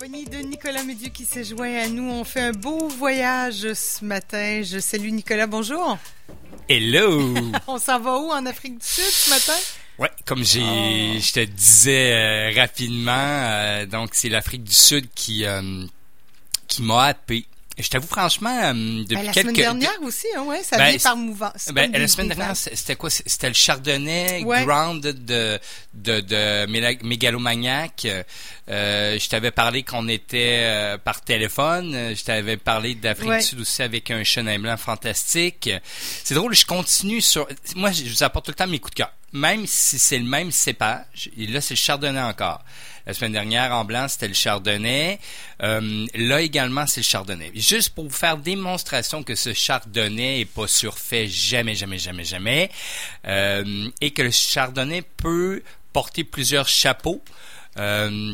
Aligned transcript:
compagnie 0.00 0.24
de 0.24 0.38
Nicolas 0.38 0.82
Médieu 0.82 1.10
qui 1.10 1.26
s'est 1.26 1.44
joint 1.44 1.74
à 1.74 1.86
nous. 1.86 2.10
On 2.10 2.24
fait 2.24 2.40
un 2.40 2.52
beau 2.52 2.88
voyage 2.88 3.74
ce 3.74 4.02
matin. 4.02 4.62
Je 4.62 4.78
salue 4.78 5.10
Nicolas, 5.10 5.46
bonjour. 5.46 5.98
Hello! 6.70 7.34
On 7.66 7.76
s'en 7.78 8.00
va 8.00 8.16
où? 8.18 8.30
En 8.30 8.46
Afrique 8.46 8.78
du 8.78 8.86
Sud 8.86 9.04
ce 9.04 9.28
matin? 9.28 9.60
Ouais, 9.98 10.10
comme 10.24 10.42
j'ai, 10.42 10.62
Oh. 10.62 11.18
je 11.20 11.32
te 11.32 11.44
disais 11.44 12.14
euh, 12.14 12.50
rapidement, 12.58 13.12
euh, 13.12 13.84
donc 13.84 14.10
c'est 14.14 14.30
l'Afrique 14.30 14.64
du 14.64 14.72
Sud 14.72 15.06
qui 15.14 15.44
euh, 15.44 15.84
qui 16.66 16.80
m'a 16.82 17.04
happé. 17.04 17.44
Je 17.82 17.88
t'avoue 17.90 18.06
franchement, 18.06 18.58
euh, 18.64 18.72
depuis 18.72 19.16
Ben, 19.16 19.22
la 19.26 19.32
quelques 19.32 19.46
semaine 19.48 19.54
dernière 19.54 20.02
aussi, 20.02 20.26
hein, 20.36 20.42
ouais, 20.42 20.62
ça 20.62 20.76
Ben, 20.76 20.90
vient 20.90 20.98
par 20.98 21.16
mouvance. 21.16 21.52
C'est 21.56 21.72
Ben, 21.72 21.90
la 21.92 22.08
semaine 22.08 22.28
dernière, 22.28 22.56
c'était 22.56 22.96
quoi? 22.96 23.10
C'était 23.10 23.48
le 23.48 23.54
Chardonnay 23.54 24.42
Ouais. 24.44 24.64
Ground 24.64 25.02
de, 25.02 25.58
de, 25.94 26.20
de 26.20 26.66
Mégalomaniac. 27.04 28.06
Euh, 28.68 29.18
je 29.18 29.28
t'avais 29.28 29.50
parlé 29.50 29.82
qu'on 29.82 30.08
était 30.08 30.60
euh, 30.62 30.98
par 30.98 31.20
téléphone. 31.22 32.14
Je 32.14 32.22
t'avais 32.24 32.56
parlé 32.56 32.94
d'Afrique 32.94 33.28
Ouais. 33.30 33.38
du 33.38 33.44
Sud 33.44 33.60
aussi 33.60 33.82
avec 33.82 34.10
un 34.10 34.24
chenin 34.24 34.58
blanc 34.58 34.76
fantastique. 34.76 35.70
C'est 36.24 36.34
drôle, 36.34 36.54
je 36.54 36.66
continue 36.66 37.20
sur... 37.20 37.46
Moi, 37.76 37.90
je 37.92 38.04
vous 38.04 38.22
apporte 38.22 38.46
tout 38.46 38.50
le 38.52 38.56
temps 38.56 38.66
mes 38.66 38.78
coups 38.78 38.92
de 38.92 38.96
cœur. 39.02 39.12
Même 39.32 39.66
si 39.66 39.98
c'est 39.98 40.18
le 40.18 40.24
même 40.24 40.50
cépage, 40.50 41.30
et 41.36 41.46
là, 41.46 41.60
c'est 41.60 41.74
le 41.74 41.78
Chardonnay 41.78 42.20
encore. 42.20 42.64
La 43.06 43.14
semaine 43.14 43.32
dernière, 43.32 43.72
en 43.72 43.84
blanc, 43.84 44.06
c'était 44.08 44.28
le 44.28 44.34
Chardonnay. 44.34 45.18
Euh, 45.62 46.06
là 46.14 46.40
également, 46.40 46.86
c'est 46.86 47.00
le 47.00 47.06
Chardonnay. 47.06 47.50
Juste 47.54 47.90
pour 47.90 48.04
vous 48.04 48.10
faire 48.16 48.36
démonstration 48.36 49.22
que 49.22 49.34
ce 49.34 49.52
Chardonnay 49.52 50.40
est 50.40 50.44
pas 50.44 50.66
surfait 50.66 51.26
jamais, 51.28 51.74
jamais, 51.74 51.98
jamais, 51.98 52.24
jamais, 52.24 52.70
euh, 53.26 53.88
et 54.00 54.10
que 54.10 54.22
le 54.22 54.30
Chardonnay 54.30 55.02
peut 55.02 55.62
porter 55.92 56.24
plusieurs 56.24 56.68
chapeaux. 56.68 57.22
Euh, 57.78 58.32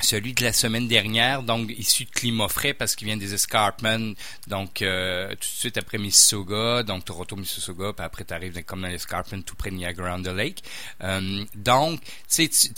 celui 0.00 0.32
de 0.34 0.44
la 0.44 0.52
semaine 0.52 0.88
dernière, 0.88 1.42
donc 1.42 1.70
issu 1.76 2.04
de 2.04 2.10
climat 2.10 2.48
frais 2.48 2.74
parce 2.74 2.94
qu'il 2.96 3.06
vient 3.06 3.16
des 3.16 3.34
escarpments, 3.34 4.12
donc 4.46 4.82
euh, 4.82 5.28
tout 5.30 5.36
de 5.40 5.44
suite 5.44 5.76
après 5.78 5.98
Mississauga, 5.98 6.82
donc 6.82 7.04
Toronto, 7.04 7.36
Mississauga, 7.36 7.92
puis 7.92 8.04
après 8.04 8.24
tu 8.24 8.34
arrives 8.34 8.62
comme 8.64 8.82
dans 8.82 8.88
l'escarpment 8.88 9.42
tout 9.42 9.54
près 9.56 9.70
de 9.70 9.76
Niagara 9.76 10.14
on 10.16 10.22
the 10.22 10.28
Lake. 10.28 10.62
Euh, 11.02 11.44
donc, 11.54 12.00
tu 12.02 12.48
sais, 12.50 12.70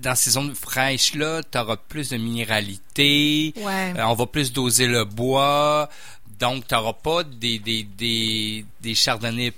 dans 0.00 0.14
ces 0.14 0.30
zones 0.30 0.54
fraîches-là, 0.54 1.42
tu 1.50 1.58
auras 1.58 1.76
plus 1.76 2.10
de 2.10 2.16
minéralité, 2.16 3.52
Ouais. 3.56 3.94
euh, 3.96 4.04
on 4.06 4.14
va 4.14 4.26
plus 4.26 4.52
doser 4.52 4.86
le 4.86 5.04
bois, 5.04 5.88
donc 6.38 6.66
tu 6.68 6.74
n'auras 6.74 6.92
pas 6.92 7.24
des, 7.24 7.58
des, 7.58 7.82
des, 7.82 8.64
des 8.80 8.94
chardonnays 8.94 9.52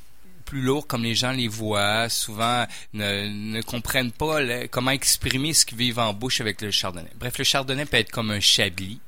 plus 0.50 0.62
lourds 0.62 0.86
comme 0.88 1.04
les 1.04 1.14
gens 1.14 1.30
les 1.30 1.46
voient, 1.46 2.08
souvent 2.08 2.66
ne, 2.92 3.28
ne 3.28 3.62
comprennent 3.62 4.10
pas 4.10 4.40
le- 4.40 4.66
comment 4.66 4.90
exprimer 4.90 5.54
ce 5.54 5.64
qu'ils 5.64 5.78
vivent 5.78 6.00
en 6.00 6.12
bouche 6.12 6.40
avec 6.40 6.60
le 6.60 6.72
chardonnay. 6.72 7.08
Bref, 7.14 7.38
le 7.38 7.44
chardonnay 7.44 7.84
peut 7.86 7.98
être 7.98 8.10
comme 8.10 8.32
un 8.32 8.40
chablis, 8.40 9.00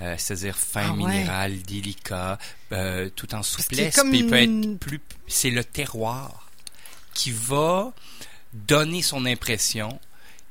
euh, 0.00 0.14
c'est-à-dire 0.16 0.56
fin 0.56 0.90
Ah 0.90 0.92
ouais. 0.92 0.96
minéral, 0.98 1.62
délicat, 1.62 2.38
euh, 2.70 3.10
tout 3.16 3.34
en 3.34 3.42
souplesse. 3.42 3.96
comme 3.96 4.10
Puis 4.10 4.20
il 4.20 4.26
peut 4.28 4.36
être 4.36 4.78
plus, 4.78 5.00
c'est 5.26 5.50
le 5.50 5.64
terroir 5.64 6.48
qui 7.12 7.32
va 7.32 7.92
donner 8.54 9.02
son 9.02 9.26
impression, 9.26 9.98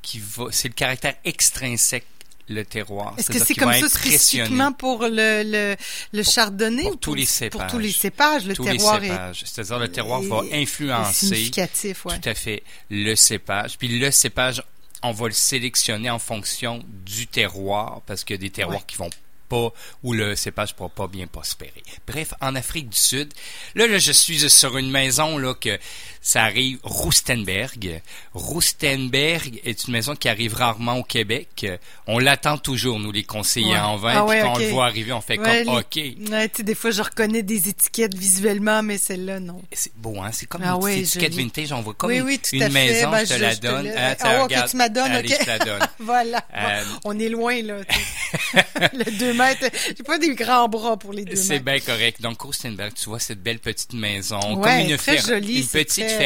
qui 0.02 0.20
va, 0.20 0.48
c'est 0.52 0.68
le 0.68 0.74
caractère 0.74 1.16
extrinsèque 1.24 2.06
le 2.50 2.64
terroir. 2.64 3.14
Est-ce 3.18 3.30
que 3.30 3.40
c'est 3.44 3.56
comme 3.56 3.74
ça 3.74 3.90
spécifiquement 3.90 4.72
pour 4.72 5.04
le, 5.04 5.44
le, 5.44 5.76
le 6.14 6.24
chardonnay 6.24 6.84
pour 6.84 6.92
ou 6.94 6.96
tous 6.96 7.14
les 7.14 7.24
Pour 7.24 7.30
cépages. 7.32 7.72
tous 7.72 7.80
les 7.80 7.92
cépages, 7.92 8.46
le 8.46 8.56
tous 8.56 8.64
terroir 8.64 9.00
les 9.00 9.08
est, 9.08 9.12
cépages. 9.12 9.44
C'est-à-dire 9.46 9.80
le 9.80 9.88
terroir 9.92 10.22
est- 10.22 10.28
va 10.28 10.42
influencer 10.54 11.26
significatif, 11.28 12.06
ouais. 12.06 12.20
tout 12.20 12.30
à 12.30 12.34
fait 12.34 12.64
le 12.90 13.16
cépage. 13.16 13.78
Puis 13.78 13.88
le 14.00 14.12
cépage, 14.12 14.64
on 15.04 15.12
va 15.12 15.28
le 15.28 15.34
sélectionner 15.34 16.10
en 16.10 16.20
fonction 16.20 16.84
du 17.06 17.28
terroir 17.28 18.02
parce 18.06 18.24
qu'il 18.24 18.36
y 18.36 18.40
a 18.40 18.42
des 18.42 18.50
terroirs 18.50 18.78
Ouais. 18.78 18.84
qui 18.88 18.96
vont 18.98 19.10
pas, 19.50 19.72
où 20.04 20.12
le 20.14 20.36
cépage 20.36 20.76
pourra 20.76 20.90
pas 20.90 21.08
bien 21.08 21.26
prospérer. 21.26 21.82
Bref, 22.06 22.34
en 22.42 22.54
Afrique 22.56 22.90
du 22.90 22.98
Sud, 23.00 23.34
là, 23.76 23.88
là, 23.88 23.98
je 23.98 24.12
suis 24.12 24.50
sur 24.50 24.78
une 24.78 24.92
maison, 24.92 25.38
là, 25.38 25.54
que 25.54 25.80
ça 26.28 26.44
arrive, 26.44 26.78
Rustenberg. 26.84 28.02
Rustenberg 28.34 29.62
est 29.64 29.88
une 29.88 29.94
maison 29.94 30.14
qui 30.14 30.28
arrive 30.28 30.54
rarement 30.56 30.98
au 30.98 31.04
Québec. 31.04 31.66
On 32.06 32.20
l'attend 32.20 32.58
toujours, 32.58 33.00
nous, 33.00 33.14
les 33.14 33.24
conseillers 33.24 33.72
Ouais. 33.72 33.80
en 33.80 33.96
vin. 33.96 34.12
Ah 34.14 34.22
puis 34.28 34.30
ouais, 34.36 34.42
quand 34.42 34.56
on 34.56 34.60
le 34.60 34.68
voit 34.68 34.86
arriver, 34.88 35.14
on 35.14 35.22
fait 35.22 35.40
Ouais, 35.40 35.64
comme, 35.64 35.76
les- 35.76 35.80
OK. 35.80 36.30
Ouais, 36.32 36.52
des 36.64 36.76
fois, 36.76 36.92
je 36.92 37.02
reconnais 37.02 37.44
des 37.44 37.70
étiquettes 37.70 38.14
visuellement, 38.14 38.84
mais 38.84 38.98
celle-là, 38.98 39.40
non. 39.40 39.62
C'est 39.72 39.96
beau, 39.96 40.20
hein? 40.22 40.32
C'est 40.34 40.48
comme 40.48 40.64
Ah 40.66 40.78
une 40.82 40.88
étiquette 41.00 41.32
joli. 41.32 41.44
vintage. 41.46 41.72
On 41.72 41.82
voit 41.82 41.94
comme 41.94 42.10
Oui, 42.10 42.18
une, 42.18 42.24
oui, 42.24 42.40
tout 42.40 42.56
une 42.56 42.64
à 42.64 42.66
fait. 42.68 42.74
maison, 42.74 43.10
Ben, 43.10 43.20
je 43.26 43.30
te 43.30 43.34
je- 43.38 43.42
la 43.42 43.54
je 43.54 43.60
donne. 43.62 43.92
Ah, 43.96 44.16
tu 44.16 44.24
Ah, 44.26 44.66
m'as 44.76 44.90
donné, 44.90 45.16
Allez, 45.16 45.30
ok. 45.34 45.38
je 45.40 45.46
te 45.46 45.50
la 45.50 45.60
donne. 45.60 45.88
Voilà. 46.00 46.44
Euh, 46.56 46.84
On 47.06 47.18
est 47.20 47.30
loin, 47.30 47.62
là. 47.62 47.78
le 48.94 49.18
2 49.18 49.34
mètres. 49.34 49.70
J'ai 49.96 50.04
pas 50.04 50.18
des 50.20 50.36
grands 50.36 50.68
bras 50.68 50.98
pour 50.98 51.14
les 51.14 51.24
2 51.24 51.36
C'est 51.38 51.54
mètres. 51.62 51.66
bien 51.66 51.80
correct. 51.80 52.22
Donc, 52.22 52.42
Rustenberg, 52.42 52.94
tu 52.94 53.06
vois 53.10 53.20
cette 53.20 53.42
belle 53.42 53.60
petite 53.60 53.94
maison, 53.94 54.40
comme 54.40 54.68
une, 54.68 54.98
très 54.98 55.18
jolie, 55.20 55.60
une 55.60 55.64
c'est 55.64 55.86
petite 55.86 56.17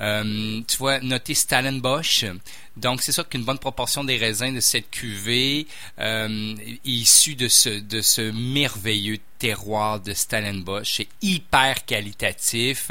Euh, 0.00 0.60
tu 0.66 0.76
vois, 0.76 1.00
noté 1.00 1.34
Stellenbosch. 1.34 2.24
Donc, 2.76 3.02
c'est 3.02 3.12
sûr 3.12 3.28
qu'une 3.28 3.44
bonne 3.44 3.58
proportion 3.58 4.04
des 4.04 4.16
raisins 4.18 4.54
de 4.54 4.60
cette 4.60 4.90
cuvée 4.90 5.66
euh, 5.98 6.54
est 6.66 6.80
issue 6.84 7.34
de 7.34 7.48
ce, 7.48 7.68
de 7.70 8.00
ce 8.02 8.20
merveilleux 8.32 9.18
terroir 9.38 10.00
de 10.00 10.12
Stellenbosch. 10.14 10.94
C'est 10.96 11.08
hyper 11.22 11.84
qualitatif. 11.84 12.90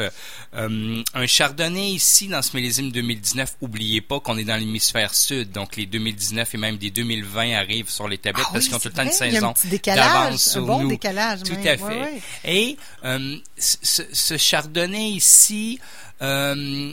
Euh, 0.53 1.03
un 1.13 1.27
chardonnay 1.27 1.89
ici, 1.91 2.27
dans 2.27 2.41
ce 2.41 2.55
millésime 2.55 2.91
2019, 2.91 3.57
oubliez 3.61 4.01
pas 4.01 4.19
qu'on 4.19 4.37
est 4.37 4.43
dans 4.43 4.55
l'hémisphère 4.55 5.13
sud. 5.13 5.51
Donc, 5.51 5.75
les 5.75 5.85
2019 5.85 6.53
et 6.53 6.57
même 6.57 6.77
des 6.77 6.91
2020 6.91 7.53
arrivent 7.53 7.89
sur 7.89 8.07
les 8.07 8.17
tablettes 8.17 8.45
Ah 8.49 8.53
parce 8.53 8.65
oui, 8.65 8.69
qu'ils 8.69 8.75
ont 8.75 8.79
tout 8.79 8.87
le 8.89 8.93
temps 8.93 9.03
une 9.03 9.11
saison 9.11 9.53
d'avance 9.85 10.47
un 10.47 10.51
sur 10.51 10.65
bon 10.65 10.81
nous. 10.83 10.89
décalage, 10.89 11.43
Tout 11.43 11.53
même. 11.53 11.67
à 11.67 11.77
fait. 11.77 11.83
Ouais, 11.83 12.01
ouais. 12.01 12.21
Et 12.45 12.77
euh, 13.03 13.37
ce, 13.57 14.03
ce 14.11 14.37
chardonnay 14.37 15.09
ici 15.09 15.79
euh, 16.21 16.91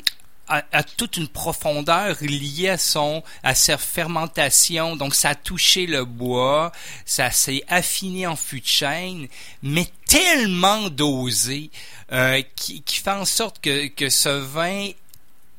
a, 0.53 0.63
a 0.73 0.83
toute 0.83 1.17
une 1.17 1.29
profondeur 1.29 2.17
liée 2.21 2.69
à 2.69 2.79
son 2.79 3.23
à 3.43 3.55
sa 3.55 3.79
fermentation. 3.79 4.97
Donc 4.97 5.15
ça 5.15 5.31
a 5.31 5.35
touché 5.35 5.87
le 5.87 6.05
bois, 6.05 6.73
ça 7.05 7.31
s'est 7.31 7.65
affiné 7.69 8.27
en 8.27 8.37
fût 8.37 8.61
de 8.61 8.67
chêne, 8.67 9.29
mais 9.63 9.87
tellement 10.07 10.91
dosé 10.91 11.71
euh, 12.13 12.43
qui, 12.57 12.83
qui 12.83 12.97
fait 12.97 13.11
en 13.11 13.25
sorte 13.25 13.61
que, 13.61 13.89
que 13.89 14.11
ce 14.11 14.29
vin 14.29 14.91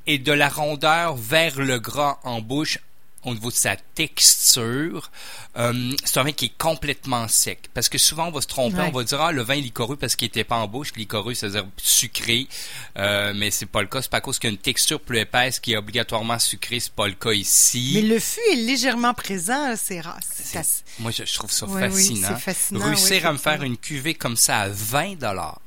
est 0.06 0.20
de 0.20 0.32
la 0.32 0.50
rondeur 0.50 1.16
vers 1.16 1.59
le 1.59 1.80
gras 1.80 2.20
en 2.24 2.42
bouche 2.42 2.78
au 3.25 3.34
niveau 3.34 3.50
de 3.50 3.56
sa 3.56 3.75
texture. 3.75 5.11
Euh, 5.57 5.94
c'est 6.03 6.19
un 6.19 6.23
vin 6.23 6.31
qui 6.31 6.45
est 6.45 6.57
complètement 6.57 7.28
sec. 7.28 7.69
Parce 7.73 7.89
que 7.89 7.97
souvent, 7.97 8.28
on 8.28 8.31
va 8.31 8.41
se 8.41 8.47
tromper, 8.47 8.78
Ouais. 8.78 8.89
on 8.94 8.97
va 8.97 9.03
dire, 9.03 9.22
ah, 9.22 9.31
le 9.31 9.41
vin 9.44 9.53
est 9.56 9.61
licoreux 9.61 9.95
parce 9.95 10.16
qu'il 10.16 10.28
était 10.28 10.44
pas 10.44 10.57
en 10.57 10.67
bouche. 10.67 10.91
Licoreux, 10.95 11.34
c'est-à-dire 11.34 11.66
sucré. 11.78 12.47
Euh, 12.97 13.34
mais 13.35 13.51
c'est 13.51 13.66
pas 13.67 13.81
le 13.81 13.88
cas. 13.88 14.01
C'est 14.01 14.09
pas 14.11 14.17
à 14.17 14.22
cause 14.22 14.39
qu'il 14.39 14.50
y 14.50 14.51
a 14.51 14.56
une 14.56 14.61
texture 14.61 15.00
plus 15.00 15.19
épaisse 15.19 15.59
qui 15.59 15.73
est 15.73 15.78
obligatoirement 15.78 16.39
sucrée. 16.39 16.79
C'est 16.79 16.94
pas 16.94 17.07
le 17.07 17.13
cas 17.13 17.31
ici. 17.34 17.91
Mais 17.95 18.01
le 18.01 18.19
fût 18.19 18.39
est 18.51 18.56
légèrement 18.56 19.13
présent, 19.13 19.75
c'est 19.78 20.01
rare. 20.01 20.19
Moi, 21.00 21.11
je, 21.11 21.23
je 21.25 21.34
trouve 21.35 21.51
ça 21.51 21.66
Oui, 21.67 21.81
oui, 21.84 21.90
fascinant. 21.90 22.38
fascinant, 22.38 22.85
Réussir 22.85 23.22
oui, 23.22 23.28
à 23.28 23.31
me 23.34 23.38
faire 23.38 23.63
une 23.63 23.78
cuvée 23.78 24.13
comme 24.16 24.35
ça 24.38 24.61
à 24.61 24.69
20 24.69 25.17
dollars. 25.19 25.59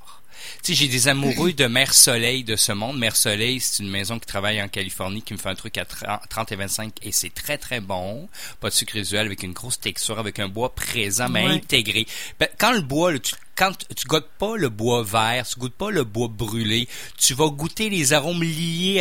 Tu 0.63 0.75
sais, 0.75 0.75
j'ai 0.75 0.89
des 0.89 1.09
amoureux 1.09 1.53
de 1.53 1.67
Mère 1.67 1.95
Soleil 1.95 2.45
de 2.45 2.57
ce 2.57 2.73
monde. 2.73 2.99
Mère 2.99 3.17
Soleil, 3.17 3.61
c'est 3.61 3.83
une 3.83 3.91
maison 3.91 4.19
qui 4.19 4.27
travaille 4.27 4.61
en 4.63 4.69
Californie 4.69 5.23
qui 5.23 5.33
me 5.35 5.39
fait 5.39 5.49
un 5.49 5.55
truc 5.55 5.79
à 5.79 5.85
30 5.85 6.21
30 6.29 6.53
et 6.53 6.57
25 6.57 6.93
et 7.03 7.13
c'est 7.13 7.31
très 7.35 7.59
très 7.59 7.81
bon. 7.81 8.29
Pas 8.61 8.69
de 8.71 8.75
sucre 8.75 8.95
résiduel 8.95 9.27
avec 9.27 9.43
une 9.43 9.53
grosse 9.53 9.79
texture, 9.81 10.19
avec 10.19 10.39
un 10.39 10.49
bois 10.49 10.75
présent 10.75 11.29
mais 11.29 11.45
Ouais. 11.47 11.53
intégré. 11.55 12.07
Ben, 12.41 12.49
Quand 12.59 12.73
le 12.73 12.81
bois, 12.81 13.13
là, 13.13 13.19
tu, 13.19 13.35
quand 13.57 13.73
tu 13.97 14.07
goûtes 14.07 14.29
pas 14.39 14.57
le 14.57 14.69
bois 14.69 15.03
vert, 15.03 15.47
tu 15.47 15.59
goûtes 15.59 15.75
pas 15.75 15.91
le 15.91 16.05
bois 16.05 16.29
brûlé, 16.29 16.89
tu 17.19 17.35
vas 17.35 17.49
goûter 17.49 17.89
les 17.91 18.13
arômes 18.13 18.43
liés 18.43 19.01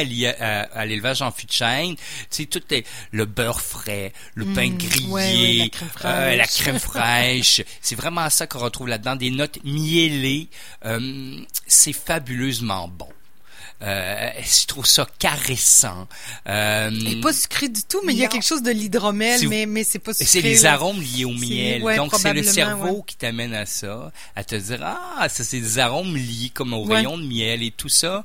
à 0.73 0.85
l'élevage 0.85 1.21
en 1.21 1.31
fût 1.31 1.45
de 1.45 1.51
chêne. 1.51 1.95
Tu 1.95 2.03
sais, 2.29 2.45
tout 2.45 2.61
les- 2.69 2.85
le 3.11 3.25
beurre 3.25 3.61
frais, 3.61 4.13
le 4.33 4.45
pain 4.45 4.69
Mm, 4.69 4.77
grillé, 4.77 5.07
ouais, 5.07 5.11
ouais, 5.13 5.57
la 5.57 5.69
crème 5.69 5.90
euh, 6.05 6.35
la 6.35 6.43
fraîche. 6.46 6.57
crème 6.61 6.79
fraîche. 6.79 7.61
C'est 7.81 7.96
vraiment 7.96 8.29
ça 8.29 8.47
qu'on 8.47 8.59
retrouve 8.59 8.87
là-dedans. 8.87 9.16
Des 9.16 9.31
notes 9.31 9.59
miellées. 9.63 10.47
Euh, 10.85 11.40
c'est 11.67 11.93
fabuleusement 11.93 12.87
bon. 12.87 13.09
Euh, 13.81 14.29
je 14.41 14.66
trouve 14.67 14.85
ça 14.85 15.05
caressant. 15.19 16.07
Euh, 16.47 17.22
pas 17.22 17.33
sucré 17.33 17.67
du 17.69 17.83
tout, 17.83 17.99
mais 18.05 18.13
il 18.13 18.19
y 18.19 18.23
a 18.25 18.27
quelque 18.27 18.45
chose 18.45 18.63
de 18.63 18.72
l'hydromel, 18.72 19.37
Si 19.39 19.45
vous- 19.45 19.51
mais, 19.51 19.66
mais 19.66 19.83
c'est 19.83 19.99
pas 19.99 20.11
et 20.11 20.13
sucré. 20.16 20.27
c'est 20.31 20.41
les 20.41 20.66
arômes 20.66 21.01
liés 21.01 21.25
au 21.25 21.31
miel. 21.33 21.83
ouais, 21.83 21.97
Donc, 21.97 22.13
c'est 22.17 22.33
le 22.33 22.43
cerveau 22.43 22.87
ouais. 22.97 23.03
qui 23.05 23.17
t'amène 23.17 23.53
à 23.53 23.66
ça, 23.66 24.11
à 24.35 24.43
te 24.43 24.55
dire, 24.55 24.79
ah, 24.81 25.27
ça, 25.29 25.43
c'est 25.43 25.59
des 25.59 25.77
arômes 25.79 26.16
liés 26.16 26.51
comme 26.53 26.73
au 26.73 26.85
Ouais. 26.85 26.95
rayon 26.97 27.17
de 27.17 27.25
miel 27.27 27.63
et 27.63 27.72
tout 27.72 27.89
ça. 27.89 28.23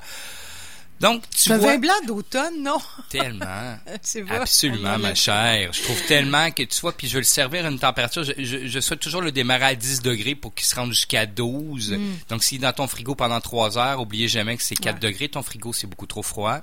Donc, 1.00 1.22
tu 1.30 1.50
un 1.50 1.56
vois 1.58 1.72
vin 1.72 1.78
blanc 1.78 1.94
d'automne, 2.06 2.62
non? 2.62 2.78
tellement. 3.08 3.78
C'est 4.02 4.20
vrai. 4.20 4.36
Absolument, 4.36 4.98
ma 4.98 5.14
chère. 5.14 5.72
Je 5.72 5.82
trouve 5.82 6.00
tellement 6.06 6.50
que 6.50 6.62
tu 6.62 6.80
vois, 6.80 6.92
puis 6.92 7.08
je 7.08 7.14
veux 7.14 7.20
le 7.20 7.24
servir 7.24 7.64
à 7.64 7.70
une 7.70 7.78
température. 7.78 8.22
Je, 8.22 8.32
je, 8.36 8.66
je 8.66 8.80
souhaite 8.80 9.00
toujours 9.00 9.22
le 9.22 9.32
démarrer 9.32 9.64
à 9.64 9.74
10 9.74 10.02
degrés 10.02 10.34
pour 10.34 10.54
qu'il 10.54 10.66
se 10.66 10.74
rende 10.74 10.90
jusqu'à 10.92 11.24
12. 11.26 11.96
Donc, 12.28 12.44
s'il 12.44 12.58
est 12.58 12.62
dans 12.66 12.72
ton 12.74 12.86
frigo 12.86 13.14
pendant 13.14 13.40
3 13.40 13.78
heures, 13.78 14.00
oubliez 14.00 14.28
jamais 14.28 14.56
que 14.56 14.62
c'est 14.62 14.76
4 14.76 14.94
Ouais. 14.94 15.00
degrés. 15.00 15.28
Ton 15.30 15.42
frigo, 15.42 15.72
c'est 15.72 15.86
beaucoup 15.86 16.06
trop 16.06 16.22
froid. 16.22 16.60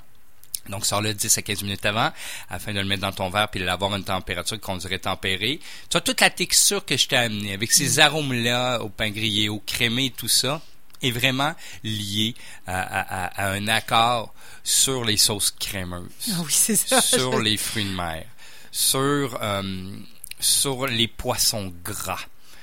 Donc, 0.69 0.85
sors-le 0.85 1.13
10 1.13 1.37
à 1.37 1.41
15 1.41 1.63
minutes 1.63 1.85
avant, 1.85 2.11
afin 2.49 2.73
de 2.73 2.79
le 2.79 2.85
mettre 2.85 3.01
dans 3.01 3.13
ton 3.13 3.29
verre 3.29 3.47
puis 3.47 3.59
de 3.61 3.65
l'avoir 3.65 3.93
à 3.93 3.97
une 3.97 4.03
température 4.03 4.59
qu'on 4.59 4.75
dirait 4.77 4.99
tempérée. 4.99 5.61
Tu 5.89 5.95
as 5.97 6.01
toute 6.01 6.19
la 6.21 6.29
texture 6.29 6.83
que 6.85 6.97
je 6.97 7.07
t'ai 7.07 7.15
amenée, 7.15 7.53
avec 7.53 7.71
ces 7.71 7.99
arômes-là, 7.99 8.79
au 8.83 8.89
pain 8.89 9.09
grillé, 9.09 9.47
au 9.49 9.59
crémé, 9.59 10.13
tout 10.15 10.27
ça, 10.27 10.61
est 11.01 11.11
vraiment 11.11 11.53
lié 11.83 12.35
à, 12.65 12.81
à- 12.81 13.47
à 13.47 13.51
un 13.51 13.67
accord 13.67 14.33
sur 14.63 15.03
les 15.05 15.17
sauces 15.17 15.51
crémeuses, 15.51 16.09
Ah 16.31 16.41
oui, 16.45 16.51
c'est 16.51 16.75
ça. 16.75 17.01
sur 17.01 17.39
les 17.39 17.57
fruits 17.57 17.85
de 17.85 17.89
mer, 17.95 18.25
sur, 18.71 19.37
euh, 19.41 19.91
sur 20.39 20.87
les 20.87 21.07
poissons 21.07 21.73
gras, 21.83 22.19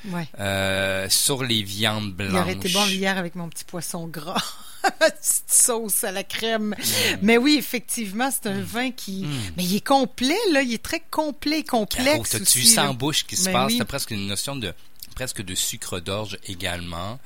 Ouais. 0.07 0.29
euh, 0.39 1.09
sur 1.09 1.43
les 1.45 1.63
viandes 1.63 2.13
blanches. 2.13 2.31
Il 2.33 2.39
aurait 2.39 2.53
été 2.53 2.69
bon 2.69 2.85
hier 2.87 3.17
avec 3.17 3.35
mon 3.37 3.49
petit 3.49 3.65
poisson 3.65 4.07
gras. 4.07 4.43
Petite 5.01 5.51
sauce 5.51 6.05
à 6.05 6.13
la 6.13 6.25
crème. 6.25 6.75
Mais 7.23 7.39
oui, 7.39 7.57
effectivement, 7.59 8.31
c'est 8.31 8.51
un 8.51 8.61
vin 8.61 8.91
qui... 8.91 9.27
Mais 9.57 9.65
il 9.65 9.77
est 9.77 9.87
complet, 9.87 10.37
là. 10.53 10.61
Il 10.61 10.75
est 10.75 10.83
très 10.83 11.01
complet 11.11 11.61
et 11.61 11.65
complexe 11.65 12.35
vu 12.35 12.43
aussi, 12.43 12.67
ça 12.67 12.91
en 12.91 12.93
bouche 12.93 13.25
qui 13.25 13.35
se 13.35 13.49
passe? 13.49 13.73
oui. 13.73 13.79
T'as 13.79 13.87
presque 13.87 14.11
une 14.11 14.27
notion 14.27 14.57
de 14.57 14.75
presque 15.15 15.43
de 15.43 15.55
sucre 15.55 16.01
d'orge 16.01 16.39
également. 16.47 17.19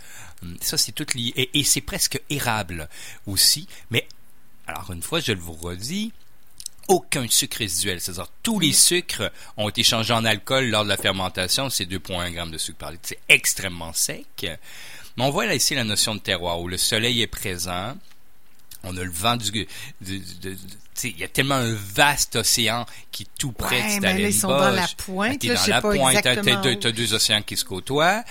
Hum, 0.43 0.56
Ça, 0.61 0.79
c'est 0.79 0.93
tout 0.93 1.06
lié. 1.14 1.32
Et, 1.37 1.61
et 1.61 1.64
c'est 1.64 1.81
presque 1.81 2.20
érable 2.31 2.88
aussi. 3.26 3.67
Mais, 3.90 4.06
alors 4.67 4.90
une 4.93 5.02
fois, 5.02 5.20
je 5.20 5.32
le 5.32 5.40
vous 5.40 5.55
redis, 5.55 6.12
aucun 6.88 7.26
sucre 7.29 7.58
résiduel. 7.58 8.00
C'est-à-dire, 8.00 8.29
tous 8.43 8.58
les 8.61 8.73
sucres 8.73 9.31
ont 9.56 9.69
été 9.69 9.82
changés 9.82 10.14
en 10.14 10.25
alcool 10.25 10.67
lors 10.69 10.85
de 10.85 10.88
la 10.88 10.96
fermentation. 10.96 11.70
C'est 11.70 11.85
2,1 11.85 12.32
grammes 12.32 12.50
de 12.50 12.58
sucre 12.58 12.79
par 12.79 12.90
litre. 12.90 13.08
C'est 13.08 13.20
extrêmement 13.29 13.93
sec. 13.93 14.26
Mais 14.43 15.25
on 15.25 15.31
voit 15.31 15.46
là 15.46 15.55
ici 15.55 15.75
la 15.75 15.84
notion 15.84 16.14
de 16.14 16.20
terroir 16.20 16.61
où 16.61 16.69
le 16.69 16.79
soleil 16.79 17.20
est 17.23 17.26
présent. 17.26 17.96
On 18.84 18.96
a 18.96 19.02
le 19.02 19.11
vent 19.11 19.37
du... 19.37 19.67
il 21.04 21.18
y 21.18 21.24
a 21.24 21.28
tellement 21.28 21.56
un 21.56 21.74
vaste 21.74 22.36
océan 22.36 22.86
qui 23.12 23.24
est 23.24 23.26
tout 23.38 23.52
près 23.52 23.80
Ouais, 23.82 23.96
de 23.96 24.02
mais 24.02 24.18
là, 24.20 24.28
ils 24.28 24.34
sont 24.34 24.48
dans 24.48 24.70
la 24.70 24.86
pointe, 25.06 25.38
T'es 25.40 25.48
dans 25.48 25.66
la 25.66 25.80
pas 25.80 25.92
pointe, 25.92 26.22
t'as- 26.22 26.36
t'as 26.76 26.92
deux, 26.92 27.14
océans 27.14 27.42
qui 27.42 27.56
se 27.56 27.64
côtoient. 27.64 28.22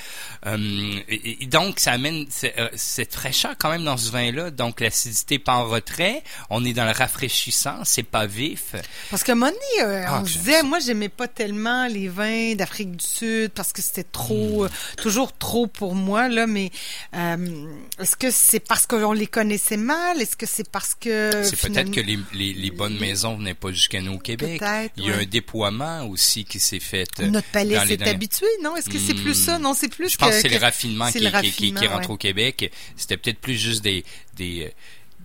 Hum, 0.45 1.01
et, 1.09 1.43
et 1.43 1.45
donc, 1.47 1.79
ça 1.79 1.91
amène 1.93 2.25
c'est- 2.29 2.53
euh, 2.59 2.69
cette 2.75 3.13
fraîcheur 3.13 3.55
quand 3.57 3.69
même 3.69 3.83
dans 3.83 3.97
ce 3.97 4.11
vin-là. 4.11 4.51
Donc, 4.51 4.79
l'acidité 4.79 5.39
pas 5.39 5.53
en 5.55 5.65
retrait. 5.67 6.23
On 6.49 6.63
est 6.63 6.73
dans 6.73 6.85
le 6.85 6.91
rafraîchissant, 6.91 7.79
c'est 7.83 8.03
pas 8.03 8.25
vif. 8.27 8.75
Parce 9.09 9.23
que 9.23 9.31
Moni, 9.31 9.55
euh, 9.81 10.03
Ah, 10.07 10.19
on 10.19 10.21
disait, 10.23 10.63
moi, 10.63 10.79
j'aimais 10.79 11.09
pas 11.09 11.27
tellement 11.27 11.87
les 11.87 12.07
vins 12.07 12.53
d'Afrique 12.55 12.95
du 12.95 13.05
Sud 13.05 13.51
parce 13.51 13.73
que 13.73 13.81
c'était 13.81 14.01
Hmm. 14.03 14.11
trop, 14.11 14.65
euh, 14.65 14.69
toujours 15.01 15.35
trop 15.37 15.67
pour 15.67 15.95
moi, 15.95 16.29
là. 16.29 16.47
Mais 16.47 16.71
euh, 17.15 17.67
est-ce 17.99 18.15
que 18.15 18.31
c'est 18.31 18.59
parce 18.59 18.85
qu'on 18.87 19.11
les 19.13 19.27
connaissait 19.27 19.77
mal? 19.77 20.21
Est-ce 20.21 20.35
que 20.37 20.45
c'est 20.45 20.69
parce 20.69 20.93
que. 20.95 21.41
C'est 21.43 21.59
peut-être 21.59 21.91
que 21.91 21.99
les, 22.01 22.19
les, 22.33 22.53
les 22.57 22.71
bonnes 22.71 22.98
maisons 23.00 23.38
venaient 23.38 23.54
pas 23.54 23.71
jusqu'à 23.71 24.01
nous 24.01 24.13
au 24.13 24.19
Québec. 24.19 24.62
Il 24.98 25.06
y 25.06 25.12
a 25.12 25.18
un 25.18 25.25
déploiement 25.25 26.06
aussi 26.07 26.44
qui 26.45 26.59
s'est 26.59 26.80
fait. 26.80 27.07
euh, 27.19 27.27
Notre 27.27 27.48
palais 27.50 27.80
s'est 27.86 27.98
dernières- 27.98 28.15
habitué, 28.15 28.48
non? 28.63 28.75
Est-ce 28.75 28.89
que 28.89 29.00
c'est 29.00 29.13
plus 29.13 29.33
ça? 29.36 29.59
Non, 29.59 29.74
c'est 29.74 29.88
plus 29.89 30.12
Je 30.12 30.18
pense 30.18 30.30
que, 30.36 30.42
c'est 30.42 30.50
le 30.50 30.57
raffinement 30.57 31.12
qui, 31.12 31.19
le 31.19 31.25
qui- 31.30 31.51
qui- 31.51 31.51
qui, 31.51 31.71
raffinement, 31.74 31.95
rentre 31.95 32.09
au 32.12 32.18
Québec. 32.18 32.71
C'était 32.95 33.18
peut-être 33.18 33.39
plus 33.39 33.56
juste 33.56 33.83
des, 33.83 34.04
des, 34.36 34.74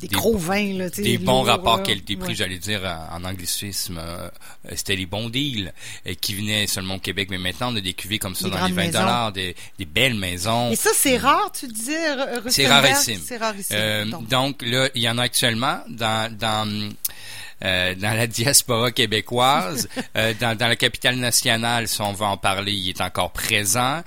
euh, 0.05 0.09
des, 0.09 0.15
gros 0.15 0.37
vins, 0.37 0.73
là. 0.79 0.91
des 0.91 1.19
bons 1.19 1.43
rapports 1.43 1.83
qualité-prix, 1.83 2.29
Ouais. 2.31 2.35
j'allais 2.35 2.59
dire 2.59 2.83
en, 3.13 3.17
en 3.21 3.25
anglicisme, 3.29 3.99
euh, 3.99 4.29
c'était 4.75 4.97
les 4.97 5.07
bons 5.07 5.29
deals 5.29 5.73
euh, 6.07 6.15
qui 6.21 6.35
venaient 6.35 6.67
seulement 6.67 6.95
au 6.97 6.99
Québec. 6.99 7.29
Mais 7.31 7.39
maintenant, 7.39 7.73
on 7.73 7.77
a 7.77 7.81
des 7.81 7.95
cuvées 7.95 8.19
comme 8.19 8.35
ça 8.35 8.45
Des 8.45 8.51
dans 8.51 8.57
les 8.57 8.61
grandes 8.63 8.73
20 8.73 8.83
maisons. 8.87 8.99
dollars, 9.01 9.33
des, 9.33 9.57
des 9.79 9.85
belles 9.85 10.15
maisons. 10.15 10.71
Et 10.71 10.77
ça, 10.77 10.91
c'est 10.95 11.17
rare, 11.17 11.51
tu 11.59 11.67
disais, 11.69 11.99
C'est 12.49 12.67
rarissime. 12.69 13.21
C'est 13.25 13.37
rarissime. 13.37 13.77
Euh, 13.79 14.05
donc. 14.07 14.29
donc 14.29 14.63
là, 14.63 14.89
il 14.95 15.03
y 15.03 15.09
en 15.09 15.19
a 15.19 15.23
actuellement 15.23 15.81
dans 15.89 16.31
dans 16.37 16.91
euh, 17.65 17.95
dans 17.95 18.17
la 18.17 18.27
diaspora 18.29 18.91
québécoise, 18.91 19.89
euh, 20.17 20.35
dans, 20.41 20.57
dans 20.57 20.67
la 20.67 20.75
capitale 20.77 21.17
nationale, 21.17 21.87
si 21.87 22.01
on 22.01 22.13
veut 22.13 22.27
en 22.27 22.37
parler, 22.37 22.73
il 22.73 22.89
est 22.89 23.01
encore 23.01 23.31
présent. 23.33 24.03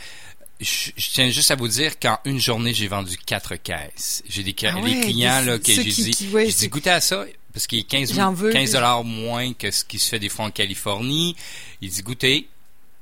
Je, 0.62 0.92
je 0.96 1.10
tiens 1.12 1.30
juste 1.30 1.52
à 1.52 1.56
vous 1.56 1.68
dire 1.68 2.00
qu'en 2.00 2.18
une 2.26 2.40
journée, 2.40 2.74
j'ai 2.74 2.88
vendu 2.88 3.18
quatre 3.18 3.56
caisses. 3.58 4.24
J'ai 4.28 4.42
des 4.44 4.56
Ah 4.64 4.72
clients 4.82 5.42
là 5.42 5.60
que 5.60 5.66
j'ai 5.72 5.84
dit, 5.84 6.28
ouais, 6.32 6.46
j'ai 6.46 6.52
c'est- 6.52 6.60
dit 6.62 6.70
goûtez 6.70 6.90
à 6.92 7.02
ça 7.02 7.26
parce 7.54 7.68
qu'il 7.68 7.80
est 7.80 7.84
15 7.84 8.14
J'en 8.14 8.32
veux. 8.34 8.52
15 8.52 8.72
dollars 8.72 9.04
moins 9.04 9.54
que 9.54 9.70
ce 9.72 9.84
qui 9.84 10.00
se 10.00 10.10
fait 10.10 10.20
des 10.20 10.30
fois 10.30 10.46
en 10.46 10.52
Californie. 10.52 11.36
Il 11.82 11.90
dit 11.90 12.02
goûtez, 12.02 12.48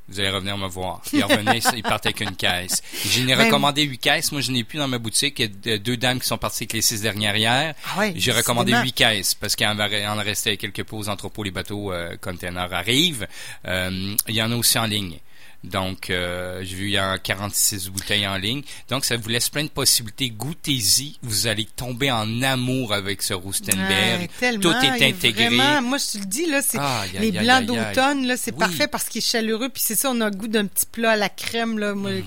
vous 0.09 0.19
allez 0.19 0.29
revenir 0.31 0.57
me 0.57 0.67
voir. 0.67 1.01
Il 1.13 1.23
revenait, 1.23 1.59
il 1.75 1.83
partait 1.83 2.09
avec 2.09 2.21
une 2.21 2.35
caisse. 2.35 2.81
Je 3.05 3.21
n'ai 3.21 3.35
Ben- 3.35 3.45
recommandé 3.45 3.83
huit 3.83 3.99
caisses. 3.99 4.31
Moi, 4.31 4.41
je 4.41 4.51
n'ai 4.51 4.63
plus 4.63 4.77
dans 4.79 4.87
ma 4.87 4.97
boutique. 4.97 5.37
Il 5.39 5.51
y 5.65 5.73
a 5.73 5.77
deux 5.77 5.95
dames 5.95 6.19
qui 6.19 6.27
sont 6.27 6.37
parties 6.39 6.63
avec 6.63 6.73
les 6.73 6.81
six 6.81 7.01
dernières 7.01 7.35
hier. 7.37 7.73
Ah 7.85 7.99
ouais, 7.99 8.13
J'ai 8.15 8.31
recommandé 8.31 8.73
huit 8.83 8.93
caisses 8.93 9.33
parce 9.35 9.55
qu'il 9.55 9.65
en 9.67 9.79
en 9.79 10.15
restait 10.23 10.57
quelque 10.57 10.81
peu 10.81 10.95
aux 10.95 11.07
entrepôts. 11.07 11.43
Les 11.43 11.51
bateaux 11.51 11.93
euh, 11.93 12.17
containers 12.19 12.73
arrivent. 12.73 13.27
Euh, 13.67 14.15
il 14.27 14.35
y 14.35 14.41
en 14.41 14.51
a 14.51 14.55
aussi 14.55 14.77
en 14.79 14.85
ligne. 14.85 15.19
Donc, 15.63 16.09
euh, 16.09 16.59
j'ai 16.63 16.75
vu 16.75 16.85
il 16.87 16.91
y 16.91 16.97
a 16.97 17.17
46 17.17 17.89
bouteilles 17.89 18.27
en 18.27 18.35
ligne. 18.35 18.63
Donc, 18.89 19.05
ça 19.05 19.15
vous 19.17 19.29
laisse 19.29 19.49
plein 19.49 19.63
de 19.63 19.69
possibilités. 19.69 20.29
Goûtez-y. 20.29 21.17
Vous 21.23 21.47
allez 21.47 21.65
tomber 21.65 22.11
en 22.11 22.41
amour 22.41 22.93
avec 22.93 23.21
ce 23.21 23.33
Rustenberg. 23.33 24.29
Ouais, 24.41 24.57
Tout 24.59 24.71
est 24.83 25.07
intégré. 25.09 25.47
Vraiment, 25.47 25.81
moi, 25.81 25.97
je 25.97 26.13
te 26.13 26.17
le 26.17 26.25
dis, 26.25 26.45
là, 26.47 26.61
c'est 26.61 26.77
les 27.19 27.31
blancs 27.31 27.65
d'automne, 27.65 28.25
là, 28.27 28.35
c'est 28.37 28.51
Oui. 28.51 28.59
parfait 28.59 28.87
parce 28.87 29.05
qu'il 29.05 29.19
est 29.19 29.25
chaleureux. 29.29 29.69
Puis 29.69 29.83
c'est 29.85 29.95
ça, 29.95 30.09
on 30.11 30.19
a 30.21 30.29
le 30.29 30.35
goût 30.35 30.47
d'un 30.47 30.65
petit 30.65 30.85
plat 30.85 31.11
à 31.11 31.15
la 31.15 31.29
crème, 31.29 31.79
là. 31.79 31.93
Mm. 31.95 32.23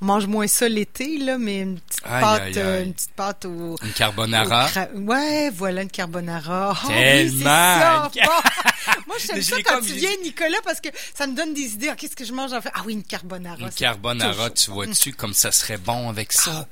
On 0.00 0.04
mange 0.04 0.26
moins 0.26 0.46
ça 0.46 0.68
l'été, 0.68 1.18
là, 1.18 1.38
mais 1.38 1.60
une 1.60 1.78
petite 1.80 2.02
Aïe, 2.04 2.20
pâte, 2.22 2.42
aïe, 2.42 2.52
euh, 2.58 2.78
aïe. 2.80 2.84
une 2.86 2.94
petite 2.94 3.12
pâte 3.12 3.44
au. 3.46 3.76
Une 3.82 3.88
au 3.88 3.92
carbonara. 3.96 4.66
cra- 4.68 4.88
Ouais, 4.94 5.50
voilà 5.50 5.82
une 5.82 5.90
carbonara. 5.90 6.76
Ah 6.84 6.86
Tellement. 6.88 7.44
ça. 7.44 8.10
Moi, 9.06 9.16
j'aime 9.26 9.42
ça 9.42 9.56
quand 9.64 9.80
tu 9.80 9.92
viens, 9.94 10.10
Nicolas, 10.22 10.58
parce 10.64 10.80
que 10.80 10.88
ça 11.14 11.26
me 11.26 11.34
donne 11.34 11.54
des 11.54 11.62
idées. 11.74 11.88
Ah, 11.90 11.96
Qu'est-ce 11.96 12.16
que 12.16 12.24
je 12.24 12.32
mange 12.32 12.52
Ah 12.74 12.82
oui, 12.86 12.94
une 12.94 13.04
carbonara. 13.04 13.58
Une 13.60 13.70
carbonara, 13.70 14.50
tu 14.50 14.70
vois-tu 14.70 15.12
comme 15.12 15.34
ça 15.34 15.52
serait 15.52 15.78
bon 15.78 16.08
avec 16.08 16.32
ça? 16.32 16.66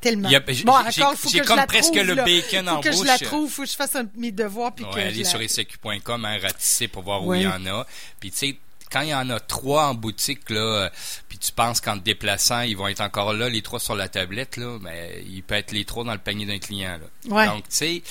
Tellement. 0.00 0.28
Il 0.28 0.32
y 0.32 0.36
a- 0.36 0.40
bon, 0.40 0.72
encore, 0.72 1.14
faut 1.14 1.30
que 1.30 1.38
je 1.38 1.42
comme 1.44 1.56
la 1.56 1.66
presque 1.66 1.92
trouve, 1.92 2.02
le 2.06 2.14
là. 2.14 2.24
bacon 2.24 2.66
faut 2.68 2.74
en 2.74 2.80
que 2.80 2.90
je 2.92 3.04
la 3.04 3.18
trouve, 3.18 3.48
faut 3.50 3.62
que 3.62 3.68
je 3.68 3.76
fasse 3.76 3.94
un, 3.94 4.06
mes 4.16 4.32
devoirs 4.32 4.74
puis 4.74 4.84
que 4.84 4.90
je 5.00 5.06
aller 5.06 5.22
la- 5.22 5.28
sur 5.28 5.40
SQ.com, 5.40 6.24
hein, 6.24 6.38
ratisser 6.42 6.88
pour 6.88 7.04
voir 7.04 7.24
où 7.24 7.34
il 7.34 7.42
y 7.42 7.46
en 7.46 7.64
a. 7.66 7.86
Puis 8.18 8.32
tu 8.32 8.36
sais, 8.38 8.56
quand 8.90 9.02
il 9.02 9.10
y 9.10 9.14
en 9.14 9.30
a 9.30 9.38
trois 9.38 9.86
en 9.86 9.94
boutique, 9.94 10.50
là, 10.50 10.60
euh, 10.60 10.90
puis 11.28 11.38
tu 11.38 11.52
penses 11.52 11.80
qu'en 11.80 11.98
te 11.98 12.04
déplaçant, 12.04 12.62
ils 12.62 12.76
vont 12.76 12.88
être 12.88 13.00
encore 13.00 13.32
là, 13.32 13.48
les 13.48 13.62
trois 13.62 13.78
sur 13.78 13.94
la 13.94 14.08
tablette, 14.08 14.56
là, 14.56 14.76
mais 14.80 15.22
il 15.26 15.42
peut 15.44 15.54
être 15.54 15.70
les 15.70 15.84
trois 15.84 16.02
dans 16.02 16.12
le 16.12 16.18
panier 16.18 16.46
d'un 16.46 16.58
client. 16.58 16.98
Là. 17.00 17.34
Ouais. 17.34 17.46
Donc, 17.46 17.68
tu 17.68 17.76
sais, 17.76 18.02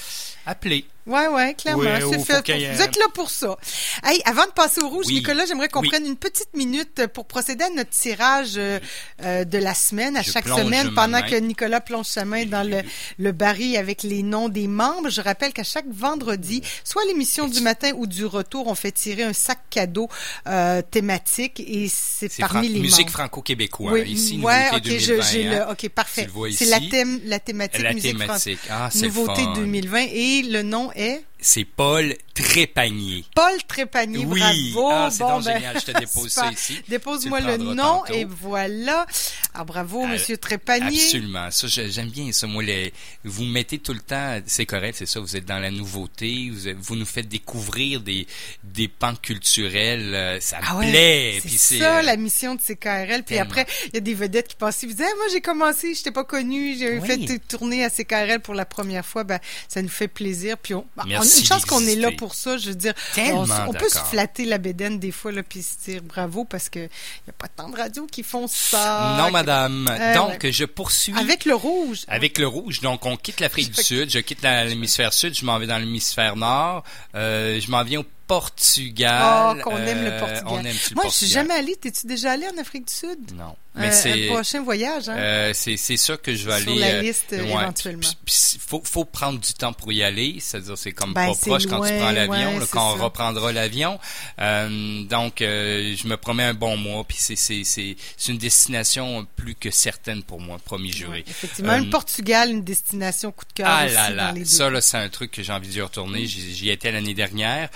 appelez. 0.46 0.86
Ouais, 1.08 1.28
ouais, 1.28 1.56
clairement. 1.56 1.84
C'est 1.84 2.04
oh, 2.06 2.12
fait. 2.24 2.44
pour- 2.44 2.76
Vous 2.76 2.82
êtes 2.82 2.96
là 2.98 3.06
pour 3.14 3.30
ça. 3.30 3.58
Hey, 4.04 4.22
avant 4.26 4.46
de 4.46 4.52
passer 4.52 4.82
au 4.82 4.90
rouge, 4.90 5.06
Oui. 5.08 5.16
Nicolas, 5.16 5.46
j'aimerais 5.46 5.68
qu'on 5.68 5.82
Oui. 5.82 5.90
prenne 5.90 6.06
une 6.06 6.16
petite 6.16 6.54
minute 6.56 7.08
pour 7.08 7.26
procéder 7.26 7.64
à 7.64 7.70
notre 7.70 7.90
tirage 7.90 8.54
euh, 8.58 8.80
euh, 9.24 9.44
de 9.44 9.58
la 9.58 9.74
semaine, 9.74 10.16
à 10.16 10.22
Je 10.22 10.32
chaque 10.32 10.48
semaine, 10.48 10.90
ma 10.92 11.02
pendant 11.04 11.22
que 11.22 11.36
Nicolas 11.36 11.82
plonge 11.82 12.06
sa 12.06 12.24
main 12.26 12.46
dans 12.46 12.68
le, 12.68 12.82
le 13.18 13.32
baril 13.32 13.78
avec 13.78 14.04
les 14.04 14.22
noms 14.24 14.48
des 14.50 14.68
membres. 14.68 15.10
Je 15.10 15.22
rappelle 15.22 15.54
qu'à 15.54 15.64
chaque 15.64 15.88
vendredi, 15.90 16.62
soit 16.84 17.04
l'émission 17.06 17.48
du 17.48 17.62
matin 17.62 17.92
ou 17.96 18.06
du 18.06 18.26
retour, 18.26 18.68
on 18.68 18.76
fait 18.76 18.92
tirer 18.92 19.24
un 19.24 19.34
sac 19.34 19.60
cadeau 19.70 20.08
euh, 20.48 20.82
thématique 20.82 21.60
et 21.66 21.88
c'est 21.90 22.30
parmi 22.38 22.68
les 22.70 22.80
musique 22.80 23.00
membres. 23.08 23.12
franco-québécois. 23.12 23.94
Oui, 23.94 24.02
Ici, 24.12 24.40
ouais, 24.40 24.68
ok, 24.74 24.82
je- 24.86 25.08
2020. 25.08 25.22
j'ai 25.32 25.48
hein. 25.48 25.66
le, 25.68 25.72
ok, 25.72 25.90
parfait. 25.90 26.28
C'est 26.56 26.66
la 26.66 26.80
thème, 26.80 27.20
la 27.26 27.40
thématique 27.40 27.82
La 27.82 27.94
musique 27.94 28.12
thématique. 28.18 28.60
Ah, 28.70 28.90
Nouveauté 29.02 29.42
fun. 29.44 29.54
2020 29.56 30.06
et 30.12 30.42
le 30.44 30.62
nom 30.62 30.91
est 30.96 31.26
C'est 31.44 31.66
Paul 31.66 32.16
Trépanier. 32.36 33.26
Paul 33.36 33.58
Trépanier. 33.68 34.26
Oui. 34.26 34.40
Bravo. 34.74 34.90
Ah, 34.92 35.10
c'est 35.12 35.20
Bon, 35.20 35.30
donc 35.38 35.46
ben, 35.46 35.54
génial. 35.56 35.80
Je 35.80 35.92
te 35.92 35.92
dépose 36.00 36.30
ça 36.30 36.52
ici. 36.52 36.80
Dépose-moi 36.88 37.40
le 37.42 37.58
nom 37.58 37.76
tantôt. 38.02 38.14
et 38.14 38.26
voilà. 38.26 39.06
Ah, 39.54 39.64
bravo, 39.64 40.04
Ah, 40.06 40.10
Monsieur 40.12 40.38
Trépanier. 40.38 41.02
Absolument. 41.02 41.50
Ça, 41.52 41.68
j'aime 41.68 42.10
bien 42.10 42.32
ça. 42.32 42.46
Moi, 42.48 42.64
les, 42.64 42.94
vous 43.24 43.44
mettez 43.44 43.80
tout 43.80 43.94
le 43.94 44.00
temps, 44.02 44.40
c'est 44.46 44.66
correct, 44.68 44.96
c'est 45.00 45.06
ça. 45.08 45.20
Vous 45.20 45.36
êtes 45.36 45.46
dans 45.46 45.58
la 45.60 45.72
nouveauté. 45.72 46.50
Vous, 46.52 46.70
vous 46.80 46.96
nous 46.96 47.06
faites 47.06 47.28
découvrir 47.28 48.02
des, 48.02 48.28
des 48.64 48.88
pans 48.88 49.16
culturels. 49.16 50.14
euh, 50.14 50.40
Ça 50.40 50.60
me 50.60 50.64
Ah 50.68 50.78
ouais, 50.78 50.90
plaît. 50.92 51.40
c'est 51.46 51.80
ça 51.80 51.98
euh, 51.98 52.02
la 52.04 52.18
mission 52.18 52.54
de 52.56 52.62
CKRL. 52.62 53.24
Puis 53.24 53.36
tellement. 53.36 53.42
après, 53.50 53.66
il 53.88 53.96
y 53.96 53.98
a 53.98 54.02
des 54.02 54.14
vedettes 54.14 54.48
qui 54.50 54.56
passent, 54.56 54.84
ils 54.84 54.90
vous 54.90 54.94
disent, 54.96 55.06
Ah, 55.10 55.16
moi 55.18 55.26
j'ai 55.32 55.42
commencé, 55.42 55.96
je 55.96 56.04
t'ai 56.04 56.12
pas 56.12 56.24
connu, 56.24 56.76
j'ai 56.78 57.00
Oui. 57.00 57.08
fait 57.28 57.40
tourner 57.40 57.84
à 57.84 57.90
CKRL 57.90 58.42
pour 58.42 58.54
la 58.54 58.66
première 58.66 59.06
fois. 59.06 59.24
Ben, 59.24 59.40
ça 59.68 59.82
nous 59.82 59.90
fait 59.90 60.08
plaisir. 60.08 60.58
Puis 60.58 60.74
on, 60.76 60.86
on 60.98 61.02
a 61.02 61.06
Merci 61.06 61.31
une 61.40 61.46
chance 61.46 61.66
qu'on 61.66 61.86
est 61.86 61.96
là 61.96 62.12
pour 62.18 62.36
ça. 62.36 62.58
Je 62.58 62.70
veux 62.70 62.76
dire, 62.76 62.94
Tellement 63.14 63.46
on, 63.68 63.74
peut 63.74 63.90
se 63.90 64.00
flatter 64.00 64.46
la 64.46 64.58
bédaine 64.58 65.00
des 65.00 65.12
fois 65.12 65.32
là, 65.32 65.44
puis 65.44 65.64
se 65.64 65.90
dire 65.90 66.02
bravo 66.02 66.46
parce 66.46 66.70
que 66.70 66.80
il 66.80 67.28
y 67.28 67.30
a 67.30 67.34
pas 67.34 67.48
tant 67.48 67.70
de 67.70 67.78
radios 67.78 68.08
qui 68.08 68.24
font 68.24 68.48
ça. 68.48 69.18
non, 69.18 69.32
madame. 69.32 69.88
Euh, 69.90 70.16
Donc, 70.16 70.40
ouais. 70.44 70.52
je 70.52 70.66
poursuis. 70.66 71.14
Avec 71.18 71.46
le 71.46 71.56
rouge. 71.56 72.00
Avec 72.08 72.38
le 72.38 72.48
rouge, 72.48 72.82
donc 72.82 73.06
on 73.06 73.18
quitte 73.18 73.40
l'Afrique 73.40 73.72
du 73.76 73.82
Sud, 73.84 74.10
je 74.10 74.20
quitte 74.20 74.42
l'hémisphère 74.44 75.14
sud, 75.14 75.38
je 75.38 75.46
m'en 75.46 75.58
vais 75.60 75.68
dans 75.68 75.78
l'hémisphère 75.78 76.36
nord, 76.36 76.84
euh, 77.16 77.60
je 77.60 77.70
m'en 77.72 77.84
viens 77.84 78.02
au 78.02 78.06
Portugal. 78.28 79.58
Oh, 79.60 79.62
qu'on 79.64 79.78
aime 79.78 80.04
le 80.04 80.12
euh, 80.12 80.20
Portugal. 80.20 80.44
On 80.48 80.60
aime 80.60 80.76
le 80.90 80.96
Moi, 80.96 81.04
je 81.06 81.10
suis 81.14 81.28
jamais 81.28 81.54
allée. 81.54 81.76
T'es-tu 81.76 82.08
déjà 82.08 82.32
allé 82.32 82.46
en 82.48 82.58
Afrique 82.60 82.88
du 82.88 82.94
Sud? 82.94 83.20
Non. 83.36 83.56
Euh, 83.78 83.80
Mais 83.80 83.92
c'est. 83.92 84.30
Un 84.30 84.34
prochain 84.34 84.62
voyage, 84.62 85.08
hein? 85.08 85.16
Euh, 85.18 85.52
c'est 85.54 85.78
c'est 85.78 85.96
sûr 85.96 86.22
que 86.22 86.36
je 86.36 86.46
vais 86.46 86.60
Sur 86.60 86.72
aller 86.72 86.80
la 86.80 86.88
euh, 86.88 87.02
liste, 87.02 87.28
ouais. 87.32 87.38
éventuellement. 87.46 88.10
Puis- 88.26 88.58
faut 88.60 88.82
faut 88.84 89.06
prendre 89.06 89.40
du 89.40 89.54
temps 89.54 89.72
pour 89.72 89.94
y 89.94 90.04
aller, 90.04 90.38
c'est-à-dire 90.42 90.78
c'est 90.78 90.92
comme 90.92 91.14
Ben, 91.14 91.28
pas 91.28 91.34
c'est 91.34 91.50
proche 91.50 91.66
quand 91.68 91.82
tu 91.86 91.94
prends 91.94 92.12
l'avion, 92.12 92.56
ouais, 92.56 92.62
c'est 92.62 92.70
quand 92.72 92.94
on 92.94 92.98
ça. 92.98 93.04
reprendra 93.06 93.52
l'avion. 93.54 93.98
Euh, 94.40 95.04
donc 95.06 95.42
euh, 95.42 95.96
je 95.96 96.06
me 96.08 96.18
promets 96.18 96.44
un 96.44 96.54
bon 96.54 96.76
mois, 96.76 97.06
puis 97.06 97.16
c'est 97.20 97.38
c'est 97.38 97.64
c'est 97.64 97.96
c'est 98.18 98.32
une 98.34 98.38
destination 98.38 99.26
plus 99.38 99.56
que 99.56 99.72
certaine 99.72 100.24
pour 100.24 100.42
moi, 100.42 100.58
promis 100.64 100.92
juré. 100.92 101.20
Ouais, 101.20 101.24
effectivement, 101.30 101.74
Euh, 101.74 101.78
le 101.78 101.90
Portugal, 101.90 102.50
une 102.52 102.64
destination 102.66 103.32
coup 103.32 103.46
de 103.46 103.54
cœur 103.54 103.68
ah 103.70 103.86
aussi 103.86 103.94
là 103.94 104.10
dans 104.10 104.16
là, 104.16 104.32
les 104.34 104.40
deux. 104.42 104.46
ça 104.46 104.70
là 104.70 104.82
c'est 104.82 104.98
un 104.98 105.10
truc 105.10 105.32
que 105.32 105.44
j'ai 105.44 105.54
envie 105.54 105.70
d'y 105.70 105.82
retourner. 105.82 106.26
J'y 106.28 106.70
étais 106.70 106.92
l'année 106.92 107.14
dernière. 107.14 107.70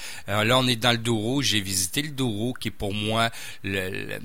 Là 0.45 0.57
on 0.59 0.67
est 0.67 0.75
dans 0.75 0.91
le 0.91 0.97
Douro. 0.97 1.41
J'ai 1.41 1.59
visité 1.61 2.01
le 2.01 2.09
Douro 2.09 2.53
qui 2.53 2.69
est 2.69 2.71
pour 2.71 2.93
moi 2.93 3.29
le, 3.63 3.89
le- 3.89 4.19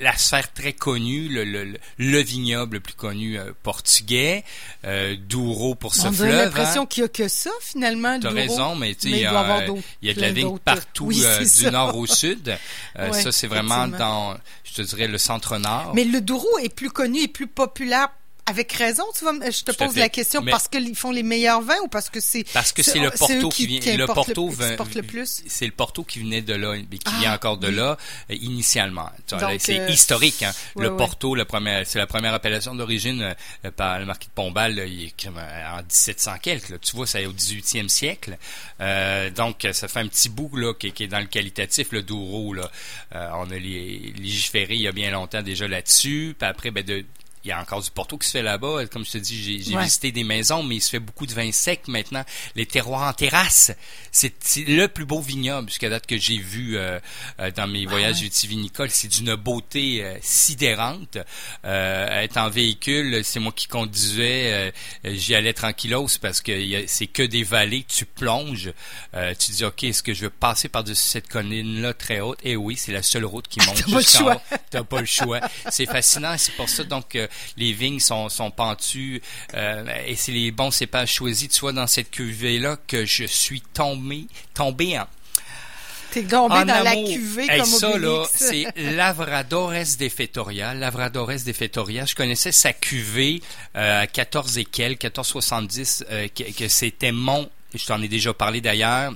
la 0.00 0.16
sphère 0.16 0.52
très 0.52 0.72
connue, 0.74 1.28
le, 1.28 1.44
le, 1.44 1.64
le- 1.64 1.78
le 1.98 2.18
vignoble 2.20 2.76
le 2.76 2.80
plus 2.80 2.94
connu 2.94 3.38
euh, 3.38 3.52
portugais, 3.62 4.44
euh, 4.84 5.16
Douro 5.28 5.74
pour 5.74 5.94
ce 5.94 6.02
On 6.02 6.10
a 6.10 6.12
fleuve. 6.12 6.30
l'impression 6.44 6.82
hein. 6.82 6.86
qu'il 6.86 7.02
n'y 7.02 7.06
a 7.06 7.08
que 7.08 7.26
ça, 7.28 7.50
finalement, 7.60 8.20
T'as 8.20 8.30
raison, 8.30 8.76
mais 8.76 8.94
tu 8.94 9.08
il 9.08 9.16
y 9.16 9.20
il 9.20 9.26
a, 9.26 9.62
y 9.62 9.66
d'autres- 9.66 9.82
il 10.02 10.08
y 10.08 10.10
a 10.10 10.14
de 10.14 10.20
la 10.20 10.30
vigne 10.32 10.58
partout 10.58 11.06
Oui, 11.06 11.20
euh, 11.24 11.44
du 11.44 11.70
nord 11.70 11.96
au 11.96 12.06
sud. 12.06 12.56
Ouais, 12.98 13.12
ça, 13.12 13.32
c'est 13.32 13.46
vraiment 13.46 13.88
dans, 13.88 14.36
je 14.64 14.74
te 14.74 14.82
dirais, 14.82 15.08
le 15.08 15.18
centre-nord. 15.18 15.92
Mais 15.94 16.04
le 16.04 16.20
Douro 16.20 16.58
est 16.62 16.72
plus 16.72 16.90
connu 16.90 17.20
et 17.22 17.28
plus 17.28 17.46
populaire. 17.46 18.08
Avec 18.48 18.70
raison, 18.72 19.02
tu 19.18 19.24
vas, 19.24 19.32
je 19.50 19.62
te 19.64 19.72
Tout 19.72 19.76
pose 19.76 19.96
la 19.96 20.08
question 20.08 20.40
Mais- 20.40 20.52
parce 20.52 20.68
qu'ils 20.68 20.94
font 20.94 21.10
les 21.10 21.24
meilleurs 21.24 21.62
vins 21.62 21.80
ou 21.82 21.88
parce 21.88 22.08
que 22.08 22.20
c'est 22.20 22.44
Parce 22.52 22.70
que 22.72 22.82
c'est 22.84 23.00
le 23.00 23.10
Porto 23.10 23.34
eux 23.34 23.48
qui, 23.48 23.66
vient, 23.66 23.80
qui 23.80 23.96
le 23.96 24.06
Porto 24.06 24.48
le, 24.56 24.94
le 24.94 25.02
plus? 25.02 25.42
c'est 25.48 25.66
le 25.66 25.72
Porto 25.72 26.04
qui 26.04 26.20
venait 26.20 26.42
de 26.42 26.54
là, 26.54 26.74
et 26.74 26.84
qui 26.84 27.00
Ah, 27.06 27.18
vient 27.18 27.34
encore 27.34 27.56
de 27.58 27.68
oui. 27.68 27.74
là 27.74 27.96
euh, 28.30 28.34
initialement. 28.34 29.10
C'est 29.58 29.80
euh, 29.80 29.88
historique. 29.88 30.44
Hein. 30.44 30.52
ouais, 30.76 30.84
le 30.84 30.90
ouais. 30.92 30.96
Porto, 30.96 31.34
le 31.34 31.44
premier, 31.44 31.82
c'est 31.84 31.98
la 31.98 32.06
première 32.06 32.34
appellation 32.34 32.74
d'origine 32.76 33.34
euh, 33.64 33.70
par 33.72 33.98
le 33.98 34.06
marquis 34.06 34.28
de 34.28 34.32
Pombal. 34.32 34.76
là, 34.76 34.84
il 34.84 35.04
est 35.06 35.26
en 35.28 35.78
1700 35.82 36.34
quelques. 36.40 36.68
là. 36.68 36.78
Tu 36.78 36.94
vois, 36.94 37.06
c'est 37.08 37.26
au 37.26 37.32
18e 37.32 37.88
siècle. 37.88 38.38
Euh, 38.80 39.28
donc, 39.30 39.66
ça 39.72 39.88
fait 39.88 40.00
un 40.00 40.06
petit 40.08 40.28
bout 40.28 40.54
là 40.56 40.72
qui, 40.74 40.92
qui 40.92 41.02
est 41.02 41.08
dans 41.08 41.18
le 41.18 41.26
qualitatif, 41.26 41.88
le 41.90 42.02
Douro. 42.02 42.54
Là, 42.54 42.70
Euh, 43.14 43.28
on 43.34 43.50
a 43.50 43.56
les- 43.58 44.14
légiféré 44.18 44.74
il 44.74 44.82
y 44.82 44.88
a 44.88 44.92
bien 44.92 45.10
longtemps 45.10 45.42
déjà 45.42 45.66
là-dessus. 45.66 46.36
Puis 46.38 46.48
après, 46.48 46.70
ben 46.70 46.84
de 46.84 47.04
il 47.46 47.50
y 47.50 47.52
a 47.52 47.60
encore 47.60 47.80
du 47.80 47.90
Porto 47.92 48.18
qui 48.18 48.26
se 48.26 48.32
fait 48.32 48.42
là-bas. 48.42 48.86
Comme 48.86 49.04
je 49.04 49.12
te 49.12 49.18
dis, 49.18 49.62
j'ai 49.62 49.76
Ouais. 49.76 49.84
visité 49.84 50.10
des 50.10 50.24
maisons, 50.24 50.62
mais 50.64 50.76
il 50.76 50.80
se 50.80 50.90
fait 50.90 50.98
beaucoup 50.98 51.26
de 51.26 51.32
vin 51.32 51.52
sec 51.52 51.86
maintenant. 51.86 52.24
Les 52.56 52.66
terroirs 52.66 53.08
en 53.08 53.12
terrasse, 53.12 53.70
c'est 54.10 54.34
le 54.66 54.86
plus 54.88 55.04
beau 55.04 55.20
vignoble 55.20 55.68
jusqu'à 55.68 55.88
date 55.88 56.06
que 56.06 56.18
j'ai 56.18 56.38
vu 56.38 56.76
euh, 56.76 56.98
euh, 57.38 57.50
dans 57.52 57.68
mes 57.68 57.86
voyages 57.86 58.16
ouais. 58.16 58.22
vitivinicoles. 58.24 58.90
C'est 58.90 59.06
d'une 59.08 59.36
beauté 59.36 60.02
euh, 60.04 60.16
sidérante. 60.22 61.18
Euh, 61.64 62.22
être 62.22 62.36
en 62.38 62.48
véhicule, 62.50 63.24
c'est 63.24 63.38
moi 63.40 63.52
qui 63.54 63.68
conduisais. 63.68 64.72
euh, 65.04 65.14
J'y 65.14 65.34
allais 65.34 65.52
tranquillos 65.52 66.08
parce 66.20 66.40
que 66.40 66.84
c'est 66.88 67.06
que 67.06 67.22
des 67.22 67.44
vallées. 67.44 67.84
Tu 67.88 68.06
plonges. 68.06 68.72
Euh, 69.14 69.34
tu 69.38 69.52
dis, 69.52 69.64
OK, 69.64 69.84
est-ce 69.84 70.02
que 70.02 70.14
je 70.14 70.22
veux 70.22 70.30
passer 70.30 70.68
par-dessus 70.68 71.02
cette 71.10 71.28
colline-là 71.28 71.94
très 71.94 72.20
haute? 72.20 72.38
Et 72.42 72.56
oui, 72.56 72.76
c'est 72.76 72.92
la 72.92 73.02
seule 73.02 73.24
route 73.24 73.46
qui 73.48 73.60
monte 73.66 73.76
T'as 73.76 73.84
pas 73.84 73.90
le 73.92 74.00
jusqu'en 74.00 74.18
choix. 74.18 74.34
haut. 74.52 74.56
T'as 74.70 74.82
pas 74.84 75.00
le 75.00 75.06
choix. 75.06 75.40
C'est 75.70 75.86
fascinant. 75.86 76.34
C'est 76.38 76.52
pour 76.56 76.68
ça 76.68 76.82
donc 76.84 77.14
euh, 77.16 77.26
les 77.56 77.72
vignes 77.72 78.00
sont, 78.00 78.28
sont 78.28 78.50
pentues 78.50 79.22
euh, 79.54 79.84
et 80.06 80.16
c'est 80.16 80.32
les 80.32 80.50
bons 80.50 80.70
cépages 80.70 81.12
choisis. 81.12 81.48
Tu 81.48 81.60
vois 81.60 81.72
dans 81.72 81.86
cette 81.86 82.10
cuvée 82.10 82.58
là 82.58 82.76
que 82.86 83.04
je 83.04 83.24
suis 83.24 83.60
tombé 83.60 84.26
tombé 84.54 84.98
en, 84.98 85.06
T'es 86.10 86.22
tombé 86.22 86.64
dans 86.64 86.82
la 86.82 86.94
cuvée 86.94 87.46
Hey, 87.48 87.60
comme 87.60 87.68
ça, 87.68 87.98
là, 87.98 88.10
Obélix. 88.10 88.30
c'est 88.36 88.66
Lavradores 88.94 89.72
de 89.98 90.08
Fetoria. 90.08 90.72
Lavradores 90.72 91.44
de 91.44 91.52
Fetoria. 91.52 92.04
Je 92.06 92.14
connaissais 92.14 92.52
sa 92.52 92.72
cuvée 92.72 93.42
euh, 93.76 94.02
à 94.02 94.06
14 94.06 94.58
et 94.58 94.64
quelques, 94.64 95.04
1470, 95.04 96.04
euh, 96.10 96.28
que, 96.28 96.44
que 96.56 96.68
c'était 96.68 97.12
mon... 97.12 97.50
Je 97.74 97.84
t'en 97.84 98.00
ai 98.00 98.08
déjà 98.08 98.32
parlé 98.32 98.60
d'ailleurs. 98.62 99.12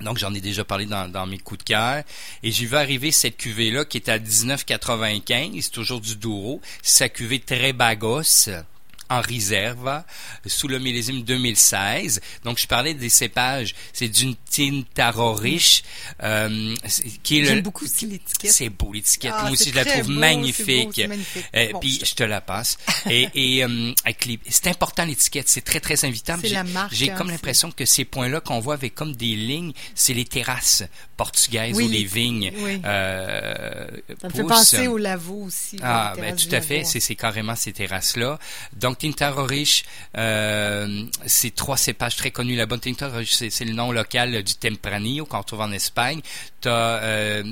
Donc, 0.00 0.18
j'en 0.18 0.34
ai 0.34 0.40
déjà 0.40 0.64
parlé 0.64 0.86
dans, 0.86 1.10
dans 1.10 1.26
mes 1.26 1.38
coups 1.38 1.58
de 1.58 1.64
cœur. 1.64 2.02
Et 2.42 2.50
j'ai 2.50 2.66
vu 2.66 2.76
arriver 2.76 3.12
cette 3.12 3.36
cuvée-là 3.36 3.84
qui 3.84 3.98
est 3.98 4.08
à 4.08 4.18
19,95, 4.18 5.70
toujours 5.70 6.00
du 6.00 6.16
Douro. 6.16 6.60
C'est 6.82 7.04
sa 7.04 7.08
cuvée 7.08 7.40
très 7.40 7.72
bagos 7.72 8.48
en 9.10 9.20
réserve 9.20 10.02
sous 10.46 10.68
le 10.68 10.78
millésime 10.78 11.22
2016. 11.22 12.20
Donc, 12.44 12.58
je 12.58 12.66
parlais 12.66 12.94
des 12.94 13.08
cépages. 13.08 13.74
C'est 13.92 14.08
d'une 14.08 14.34
Tintaro 14.50 15.34
riche, 15.34 15.82
euh, 16.22 16.74
qui 17.22 17.38
est 17.38 17.42
le, 17.42 17.46
J'aime 17.48 17.60
beaucoup 17.62 17.84
aussi 17.84 18.06
l'étiquette. 18.06 18.52
c'est 18.52 18.68
beau 18.68 18.92
l'étiquette. 18.92 19.32
Ah, 19.34 19.42
Moi 19.42 19.50
aussi, 19.52 19.70
je 19.70 19.74
la 19.74 19.84
trouve 19.84 20.06
beau, 20.06 20.12
magnifique. 20.12 20.96
beau, 21.02 21.08
magnifique. 21.08 21.44
Euh, 21.56 21.68
Bon, 21.72 21.80
puis 21.80 21.98
je- 22.00 22.06
je 22.06 22.14
te 22.14 22.22
la 22.22 22.40
passe. 22.40 22.78
et 23.10 23.28
et 23.34 23.64
euh, 23.64 23.92
avec 24.04 24.24
les- 24.26 24.38
c'est 24.48 24.68
important 24.68 25.04
l'étiquette. 25.04 25.48
C'est 25.48 25.62
très 25.62 25.80
très 25.80 26.04
invitant. 26.04 26.36
C'est 26.40 26.48
J'ai- 26.48 26.54
la 26.54 26.64
marque, 26.64 26.92
J'ai 26.94 27.10
hein, 27.10 27.14
comme 27.16 27.30
l'impression 27.30 27.70
que 27.72 27.84
ces 27.84 28.04
points-là 28.04 28.40
qu'on 28.40 28.60
voit 28.60 28.74
avec 28.74 28.94
comme 28.94 29.14
des 29.14 29.34
lignes, 29.36 29.72
c'est 29.94 30.14
les 30.14 30.24
terrasses 30.24 30.84
portugaises 31.16 31.76
Oui, 31.76 31.84
ou 31.84 31.88
les 31.88 32.04
vignes. 32.04 32.52
oui. 32.58 32.80
euh, 32.84 33.86
Ça 34.20 34.28
me 34.28 34.32
fait 34.32 34.42
penser 34.44 34.86
au 34.88 34.98
lavo 34.98 35.44
aussi. 35.44 35.76
Ah, 35.82 36.14
ben, 36.16 36.34
tout 36.36 36.48
à 36.54 36.60
fait, 36.60 36.84
c'est 36.84 37.14
carrément 37.16 37.56
ces 37.56 37.72
terrasses-là. 37.72 38.38
Donc, 38.74 38.93
Tintaro 38.94 39.44
Riche, 39.44 39.84
euh, 40.16 41.04
c'est 41.26 41.54
trois 41.54 41.76
cépages 41.76 42.16
très 42.16 42.30
connus. 42.30 42.58
Tintaro 42.80 43.18
Riche, 43.18 43.34
c'est 43.34 43.64
le 43.64 43.72
nom 43.72 43.92
local 43.92 44.42
du 44.42 44.54
Tempranillo 44.54 45.26
qu'on 45.26 45.42
trouve 45.42 45.60
en 45.60 45.72
Espagne. 45.72 46.20
T'as 46.60 47.02
euh, 47.02 47.42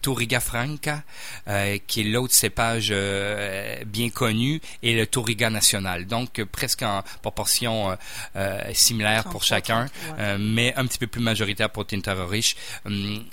Touriga 0.00 0.40
Franca, 0.40 1.02
euh, 1.48 1.78
qui 1.86 2.00
est 2.00 2.04
l'autre 2.04 2.34
cépage 2.34 2.88
euh, 2.90 3.76
bien 3.84 4.10
connu, 4.10 4.60
et 4.82 4.94
le 4.94 5.06
Touriga 5.06 5.50
national. 5.50 6.06
Donc, 6.06 6.42
presque 6.44 6.82
en 6.82 7.02
proportion 7.22 7.96
euh, 8.36 8.60
similaire 8.72 9.24
pour 9.24 9.44
33, 9.44 9.46
chacun, 9.46 9.86
33, 10.06 10.16
ouais. 10.16 10.38
mais 10.38 10.74
un 10.76 10.86
petit 10.86 10.98
peu 10.98 11.06
plus 11.06 11.20
majoritaire 11.20 11.70
pour 11.70 11.86
Tintaro 11.86 12.26
Riche. 12.26 12.56
Hum, 12.84 13.24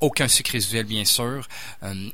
aucun 0.00 0.28
sucre 0.28 0.52
résiduel, 0.52 0.84
bien 0.84 1.04
sûr. 1.04 1.46
Hum, 1.82 2.12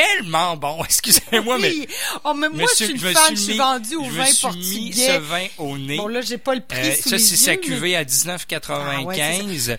tellement 0.00 0.56
bon, 0.56 0.84
excusez-moi, 0.84 1.58
mais 1.58 1.70
Oui. 1.70 1.86
Oh, 2.24 2.34
mais 2.34 2.48
moi, 2.48 2.66
je 2.78 2.84
suis 2.84 2.92
une 2.94 2.98
fan, 2.98 3.36
je 3.36 3.40
suis 3.40 3.56
vendue 3.56 3.96
au 3.96 4.04
je 4.04 4.10
me 4.10 4.16
vin 4.16 4.24
suis 4.26 4.46
mis 4.48 4.52
portugais. 4.90 5.06
ce 5.06 5.18
vin 5.18 5.46
au 5.58 5.78
nez. 5.78 5.96
Bon, 5.96 6.08
là, 6.08 6.20
j'ai 6.20 6.38
pas 6.38 6.54
le 6.54 6.60
prix 6.60 6.78
Euh, 6.88 6.94
sous 6.94 7.08
ça, 7.10 7.18
c'est 7.18 7.36
sa 7.36 7.50
mais 7.52 7.58
cuvée 7.58 7.96
à 7.96 8.04
1995. 8.04 9.70
Euh, 9.70 9.76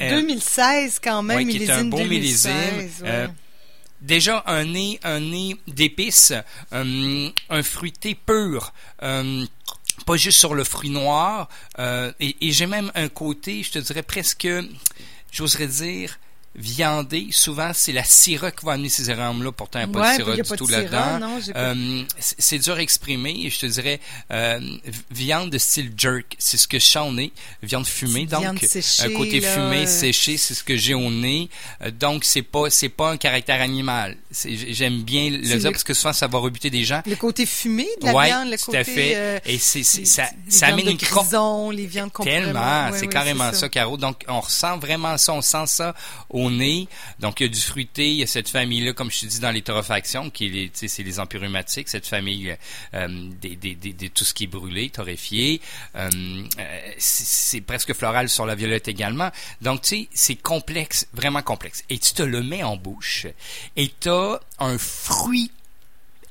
euh, 0.00 0.10
2016 0.10 1.00
quand 1.02 1.22
même, 1.22 1.36
ouais, 1.38 1.46
qui 1.46 1.62
est 1.62 1.70
un 1.70 1.84
beau 1.84 1.98
2016, 1.98 2.08
millésime. 2.08 2.52
ouais. 3.02 3.10
Euh, 3.10 3.28
déjà 4.00 4.42
un 4.46 4.64
nez, 4.64 4.98
un 5.02 5.20
nez 5.20 5.56
d'épices, 5.68 6.32
euh, 6.72 7.28
un 7.50 7.62
fruité 7.62 8.14
pur. 8.14 8.72
euh, 9.02 9.44
pas 10.06 10.16
juste 10.16 10.38
sur 10.38 10.54
le 10.54 10.64
fruit 10.64 10.90
noir. 10.90 11.48
euh, 11.78 12.10
et 12.18 12.34
et 12.40 12.50
j'ai 12.52 12.66
même 12.66 12.90
un 12.94 13.08
côté, 13.08 13.62
je 13.62 13.70
te 13.72 13.78
dirais 13.78 14.02
presque, 14.02 14.48
j'oserais 15.30 15.66
dire, 15.68 16.18
viandé. 16.54 17.28
Souvent, 17.30 17.70
c'est 17.74 17.92
la 17.92 18.04
syrah 18.04 18.50
qui 18.50 18.64
va 18.66 18.72
amener 18.72 18.88
ces 18.88 19.08
arômes-là. 19.10 19.52
Pourtant, 19.52 19.80
il 19.80 19.86
n'y 19.88 19.90
a 19.90 19.92
pas 19.92 20.00
Ouais, 20.08 20.18
de 20.18 20.22
syrah 20.22 20.36
du 20.36 20.42
tout 20.58 20.66
là-dedans. 20.66 21.20
Euh, 21.56 22.02
c'est 22.18 22.58
dur 22.58 22.74
à 22.74 22.80
exprimer. 22.82 23.48
Je 23.50 23.58
te 23.60 23.66
dirais, 23.66 24.00
euh, 24.30 24.60
viande 25.10 25.50
de 25.50 25.58
style 25.58 25.92
jerk, 25.96 26.36
c'est 26.38 26.56
ce 26.56 26.68
que 26.68 26.78
je 26.78 26.84
sens 26.86 27.08
au 27.08 27.12
nez. 27.12 27.32
Viande 27.62 27.86
fumée, 27.86 28.26
donc 28.26 28.40
viande 28.42 28.58
séchée, 28.60 29.02
un 29.04 29.16
côté 29.16 29.40
là, 29.40 29.52
fumé, 29.54 29.82
euh. 29.82 29.86
séché, 29.86 30.36
c'est 30.36 30.54
ce 30.54 30.62
que 30.64 30.76
j'ai 30.76 30.94
au 30.94 31.10
nez. 31.10 31.48
Euh, 31.82 31.90
donc, 31.90 32.24
c'est 32.24 32.42
pas 32.42 32.68
c'est 32.70 32.88
pas 32.88 33.10
un 33.12 33.16
caractère 33.16 33.60
animal. 33.60 34.16
J'aime 34.44 35.02
bien 35.02 35.30
le 35.30 35.38
dire 35.38 35.56
le- 35.56 35.70
parce 35.70 35.84
que 35.84 35.94
souvent, 35.94 36.12
ça 36.12 36.26
va 36.26 36.38
rebuter 36.38 36.70
des 36.70 36.84
gens. 36.84 37.02
Le 37.06 37.16
côté 37.16 37.46
fumé 37.46 37.86
de 38.00 38.06
la 38.06 38.14
ouais, 38.14 38.26
viande, 38.26 38.50
le 38.50 38.58
tout 38.58 38.66
côté... 38.66 38.78
à 38.78 38.84
fait. 38.84 39.12
euh, 39.14 39.38
Et 39.46 39.58
c'est 39.58 39.82
ça, 39.82 40.24
les 40.46 40.50
ça 40.50 40.66
amène 40.66 40.88
une 40.88 40.96
grison, 40.96 41.70
les 41.70 41.86
viandes 41.86 42.10
Tellement, 42.22 42.90
ouais, 42.90 42.98
c'est 42.98 43.06
carrément 43.06 43.50
c'est 43.52 43.60
ça, 43.60 43.68
Caro. 43.68 43.96
Donc, 43.96 44.24
on 44.28 44.40
ressent 44.40 44.78
vraiment 44.78 45.16
ça, 45.18 45.32
on 45.32 45.42
sent 45.42 45.66
ça 45.66 45.94
au 46.28 46.41
nez. 46.50 46.88
Donc, 47.18 47.40
il 47.40 47.44
y 47.44 47.46
a 47.46 47.48
du 47.52 47.60
fruité, 47.60 48.10
il 48.10 48.16
y 48.16 48.22
a 48.22 48.26
cette 48.26 48.48
famille-là, 48.48 48.92
comme 48.92 49.10
je 49.10 49.20
te 49.20 49.26
dis, 49.26 49.40
dans 49.40 49.50
les 49.50 49.62
torréfactions, 49.62 50.30
qui 50.30 50.46
est 50.46 50.70
c'est 50.88 51.02
les 51.02 51.18
empyrumatiques, 51.20 51.88
cette 51.88 52.06
famille 52.06 52.56
euh, 52.94 53.08
des, 53.40 53.56
des, 53.56 53.74
des, 53.74 53.92
des- 53.92 54.10
tout 54.10 54.24
ce 54.24 54.34
qui 54.34 54.44
est 54.44 54.46
brûlé, 54.48 54.90
torréfié. 54.90 55.60
Euh, 55.96 56.08
euh, 56.58 56.92
c'est 56.98 57.60
presque 57.60 57.92
floral 57.94 58.28
sur 58.28 58.46
la 58.46 58.54
violette 58.54 58.88
également. 58.88 59.30
Donc, 59.60 59.82
tu 59.82 59.88
sais, 59.88 60.08
c'est 60.12 60.36
complexe, 60.36 61.06
vraiment 61.12 61.42
complexe. 61.42 61.84
Et 61.90 61.98
tu 61.98 62.12
te 62.14 62.22
le 62.22 62.42
mets 62.42 62.62
en 62.62 62.76
bouche 62.76 63.26
et 63.76 63.92
tu 64.00 64.08
as 64.08 64.40
un 64.58 64.78
fruit 64.78 65.50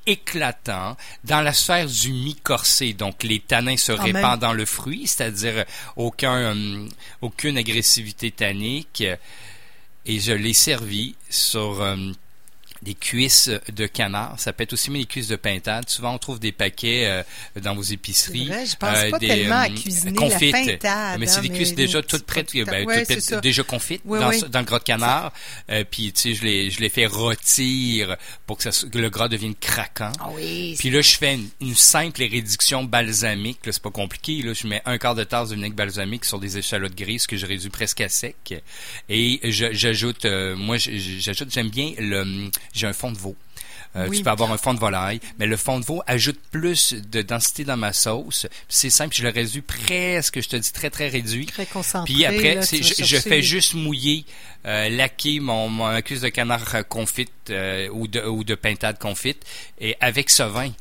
éclatant 0.07 0.97
dans 1.23 1.41
la 1.41 1.53
sphère 1.53 1.85
du 1.87 2.11
mi-corsé. 2.11 2.93
Donc, 2.93 3.23
les 3.23 3.39
tanins 3.39 3.77
se 3.77 3.91
répandent 3.91 4.13
même. 4.31 4.39
dans 4.39 4.53
le 4.53 4.65
fruit, 4.65 5.05
c'est-à-dire 5.05 5.65
aucun, 5.95 6.55
aucune 7.21 7.57
agressivité 7.57 8.31
tannique. 8.31 9.03
Et 10.05 10.19
je 10.19 10.33
l'ai 10.33 10.53
servi 10.53 11.15
sur 11.29 11.79
hum, 11.79 12.13
des 12.81 12.95
cuisses 12.95 13.49
de 13.71 13.85
canard. 13.85 14.39
Ça 14.39 14.53
peut 14.53 14.63
être 14.63 14.73
aussi 14.73 14.89
bien 14.89 15.01
des 15.01 15.05
cuisses 15.05 15.27
de 15.27 15.35
pintade. 15.35 15.87
Souvent, 15.89 16.13
on 16.13 16.17
trouve 16.17 16.39
des 16.39 16.51
paquets 16.51 17.05
euh, 17.05 17.23
dans 17.61 17.75
vos 17.75 17.83
épiceries. 17.83 18.47
Vrai, 18.47 18.65
je 18.65 18.75
pense 18.75 18.97
euh, 18.97 19.09
pas 19.11 19.19
des, 19.19 19.27
tellement 19.27 19.55
à 19.55 19.69
euh, 19.69 19.75
cuisiner 19.75 20.13
confites. 20.13 20.51
la 20.51 20.59
pintade. 20.59 21.19
Mais 21.19 21.27
c'est 21.27 21.39
hein, 21.39 21.41
des 21.41 21.49
cuisses 21.49 21.75
déjà 21.75 22.01
toutes 22.01 22.25
prêtes, 22.25 22.51
ben, 22.53 22.85
toutes 22.85 23.05
prêtes, 23.05 23.41
déjà 23.41 23.63
confites 23.63 24.01
Oui, 24.05 24.19
dans, 24.19 24.29
oui. 24.29 24.41
dans 24.49 24.59
le 24.59 24.65
gras 24.65 24.79
de 24.79 24.83
canard. 24.83 25.31
Euh, 25.69 25.83
puis, 25.89 26.11
tu 26.11 26.21
sais, 26.21 26.33
je 26.33 26.43
les, 26.43 26.71
je 26.71 26.79
les 26.79 26.89
fais 26.89 27.05
rôtir 27.05 28.17
pour 28.47 28.57
que, 28.57 28.69
ça, 28.69 28.87
que 28.87 28.97
le 28.97 29.09
gras 29.09 29.27
devienne 29.27 29.55
craquant. 29.55 30.11
Ah 30.19 30.29
oui. 30.33 30.75
Puis 30.79 30.89
là, 30.89 31.01
je 31.01 31.15
fais 31.15 31.35
une, 31.35 31.49
une 31.59 31.75
simple 31.75 32.21
réduction 32.21 32.83
balsamique. 32.83 33.65
Là, 33.65 33.71
c'est 33.71 33.83
pas 33.83 33.91
compliqué. 33.91 34.41
Là, 34.41 34.53
je 34.53 34.65
mets 34.67 34.81
un 34.85 34.97
quart 34.97 35.15
de 35.15 35.23
tasse 35.23 35.49
de 35.49 35.55
vinaigre 35.55 35.75
balsamique 35.75 36.25
sur 36.25 36.39
des 36.39 36.57
échalotes 36.57 36.95
grises 36.95 37.27
que 37.27 37.37
je 37.37 37.45
réduis 37.45 37.69
presque 37.69 38.01
à 38.01 38.09
sec. 38.09 38.53
Et 39.09 39.39
j'ajoute, 39.43 40.25
euh, 40.25 40.55
moi, 40.55 40.77
j'ajoute, 40.77 41.51
j'aime 41.51 41.69
bien 41.69 41.93
le, 41.99 42.49
j'ai 42.73 42.87
un 42.87 42.93
fond 42.93 43.11
de 43.11 43.17
veau. 43.17 43.35
Euh, 43.95 44.07
Oui. 44.07 44.17
Tu 44.17 44.23
peux 44.23 44.29
avoir 44.29 44.51
un 44.51 44.57
fond 44.57 44.73
de 44.73 44.79
volaille, 44.79 45.19
mais 45.37 45.47
le 45.47 45.57
fond 45.57 45.79
de 45.79 45.85
veau 45.85 46.01
ajoute 46.07 46.39
plus 46.49 46.93
de 46.93 47.21
densité 47.21 47.65
dans 47.65 47.75
ma 47.75 47.91
sauce. 47.91 48.47
C'est 48.69 48.89
simple, 48.89 49.13
je 49.13 49.23
le 49.23 49.29
réduis 49.29 49.61
presque, 49.61 50.41
je 50.41 50.47
te 50.47 50.55
dis 50.55 50.71
très 50.71 50.89
très 50.89 51.09
réduit. 51.09 51.45
Très 51.47 51.65
concentré. 51.65 52.13
Puis 52.13 52.25
après, 52.25 52.55
là, 52.55 52.61
je, 52.61 53.17
fais 53.17 53.41
juste 53.41 53.73
mouiller, 53.73 54.25
euh, 54.65 54.87
laquer 54.89 55.41
mon, 55.41 55.67
mon 55.67 56.01
cuisse 56.01 56.21
de 56.21 56.29
canard 56.29 56.73
euh, 56.75 56.83
confite 56.83 57.31
euh, 57.49 57.89
ou, 57.91 58.07
de, 58.07 58.21
ou 58.21 58.45
de 58.45 58.55
pintade 58.55 58.97
confite 58.97 59.43
et 59.79 59.97
avec 59.99 60.29
ce 60.29 60.43
vin. 60.43 60.71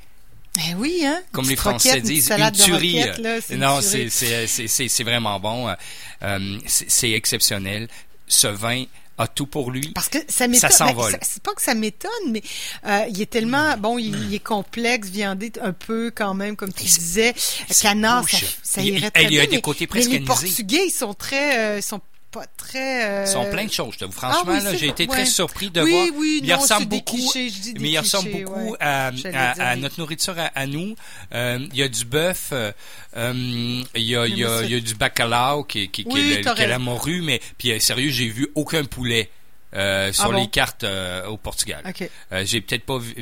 Eh 0.68 0.74
oui, 0.74 1.02
hein? 1.04 1.20
Comme 1.32 1.48
les 1.48 1.56
Français 1.56 1.90
roquette, 1.90 2.04
une 2.04 2.14
disent, 2.14 2.26
salade 2.26 2.56
une 2.56 2.64
tuerie. 2.64 3.02
roquette, 3.02 3.18
là, 3.18 3.38
non, 3.56 3.80
c'est 3.80 5.02
vraiment 5.04 5.38
bon. 5.38 5.68
Euh, 5.68 5.74
euh, 6.22 6.58
c'est 6.66 6.90
c'est 6.90 7.12
exceptionnel. 7.12 7.88
Ce 8.26 8.46
vin 8.46 8.84
a 9.20 9.26
tout 9.28 9.46
pour 9.46 9.70
lui. 9.70 9.88
Parce 9.94 10.08
que 10.08 10.18
ça 10.28 10.48
m'étonne. 10.48 10.70
Ça 10.70 10.76
s'envole. 10.76 11.12
ben, 11.12 11.18
c'est 11.22 11.42
pas 11.42 11.52
que 11.54 11.62
ça 11.62 11.74
m'étonne, 11.74 12.10
mais 12.30 12.42
euh, 12.86 13.04
il 13.10 13.20
est 13.20 13.30
tellement 13.30 13.76
bon, 13.76 13.98
il, 13.98 14.16
il 14.28 14.34
est 14.34 14.38
complexe, 14.42 15.08
viandé 15.08 15.52
un 15.62 15.72
peu 15.72 16.10
quand 16.14 16.34
même, 16.34 16.56
comme 16.56 16.72
tu 16.72 16.84
disais. 16.84 17.34
Canard, 17.80 18.26
ça, 18.62 18.80
Il- 18.82 18.88
irait 18.96 19.06
il- 19.06 19.10
très 19.12 19.24
il 19.24 19.32
y 19.32 19.38
a 19.38 19.42
bien. 19.42 19.50
des 19.50 19.56
mais- 19.56 19.60
côtés 19.62 19.88
mais 19.92 20.00
les 20.00 20.20
presque 20.20 20.26
Portugais, 20.26 20.86
ils 20.86 20.90
sont 20.90 21.14
très, 21.14 21.58
euh, 21.58 21.80
sont 21.82 22.00
pas 22.30 22.46
très. 22.56 23.04
euh, 23.04 23.24
Ils 23.26 23.30
sont 23.32 23.44
pleins 23.50 23.64
de 23.66 23.72
choses, 23.72 23.94
je 23.94 23.98
t'avoue. 23.98 24.12
Franchement, 24.12 24.42
Ah 24.46 24.52
oui, 24.52 24.58
c'est 24.62 24.76
j'ai 24.78 24.88
été 24.88 25.06
très 25.06 25.26
surpris 25.26 25.70
de 25.70 25.82
Oui, 25.82 25.90
voir. 25.90 26.06
oui, 26.14 26.40
il 26.42 26.48
non, 26.48 26.58
ressemble 26.58 26.86
beaucoup, 26.86 27.16
clichés, 27.16 27.52
mais 27.80 27.90
il 27.90 27.98
ressemble 27.98 28.30
beaucoup 28.30 28.70
ouais. 28.72 28.76
à, 28.80 29.76
notre 29.76 29.98
nourriture 30.00 30.38
à, 30.38 30.46
à 30.54 30.66
nous. 30.66 30.94
Euh, 31.34 31.58
il 31.72 31.78
y 31.78 31.82
a 31.82 31.88
du 31.88 32.04
bœuf, 32.04 32.50
euh, 32.52 32.72
il 33.16 34.02
y 34.02 34.16
a, 34.16 34.26
il 34.26 34.38
y 34.38 34.44
a, 34.44 34.62
il 34.62 34.70
y 34.70 34.74
a 34.76 34.80
du 34.80 34.94
bacalao 34.94 35.64
qui, 35.64 35.88
qui, 35.88 36.04
qui 36.04 36.10
Oui, 36.12 36.32
est, 36.32 36.36
le- 36.38 36.40
t'as 36.44 36.54
qui 36.54 36.62
est 36.62 36.68
la 36.68 36.78
morue, 36.78 37.22
mais 37.22 37.40
puis 37.58 37.80
sérieux, 37.80 38.10
j'ai 38.10 38.28
vu 38.28 38.48
aucun 38.54 38.84
poulet. 38.84 39.30
euh, 39.74 40.12
sur 40.12 40.24
Ah 40.24 40.30
bon? 40.30 40.40
les 40.40 40.48
cartes 40.48 40.82
euh, 40.84 41.26
au 41.26 41.36
Portugal. 41.36 41.80
Ok. 41.88 42.08
Euh, 42.32 42.42
j'ai 42.44 42.60
peut-être 42.60 42.84
pas 42.84 42.98
vu, 42.98 43.14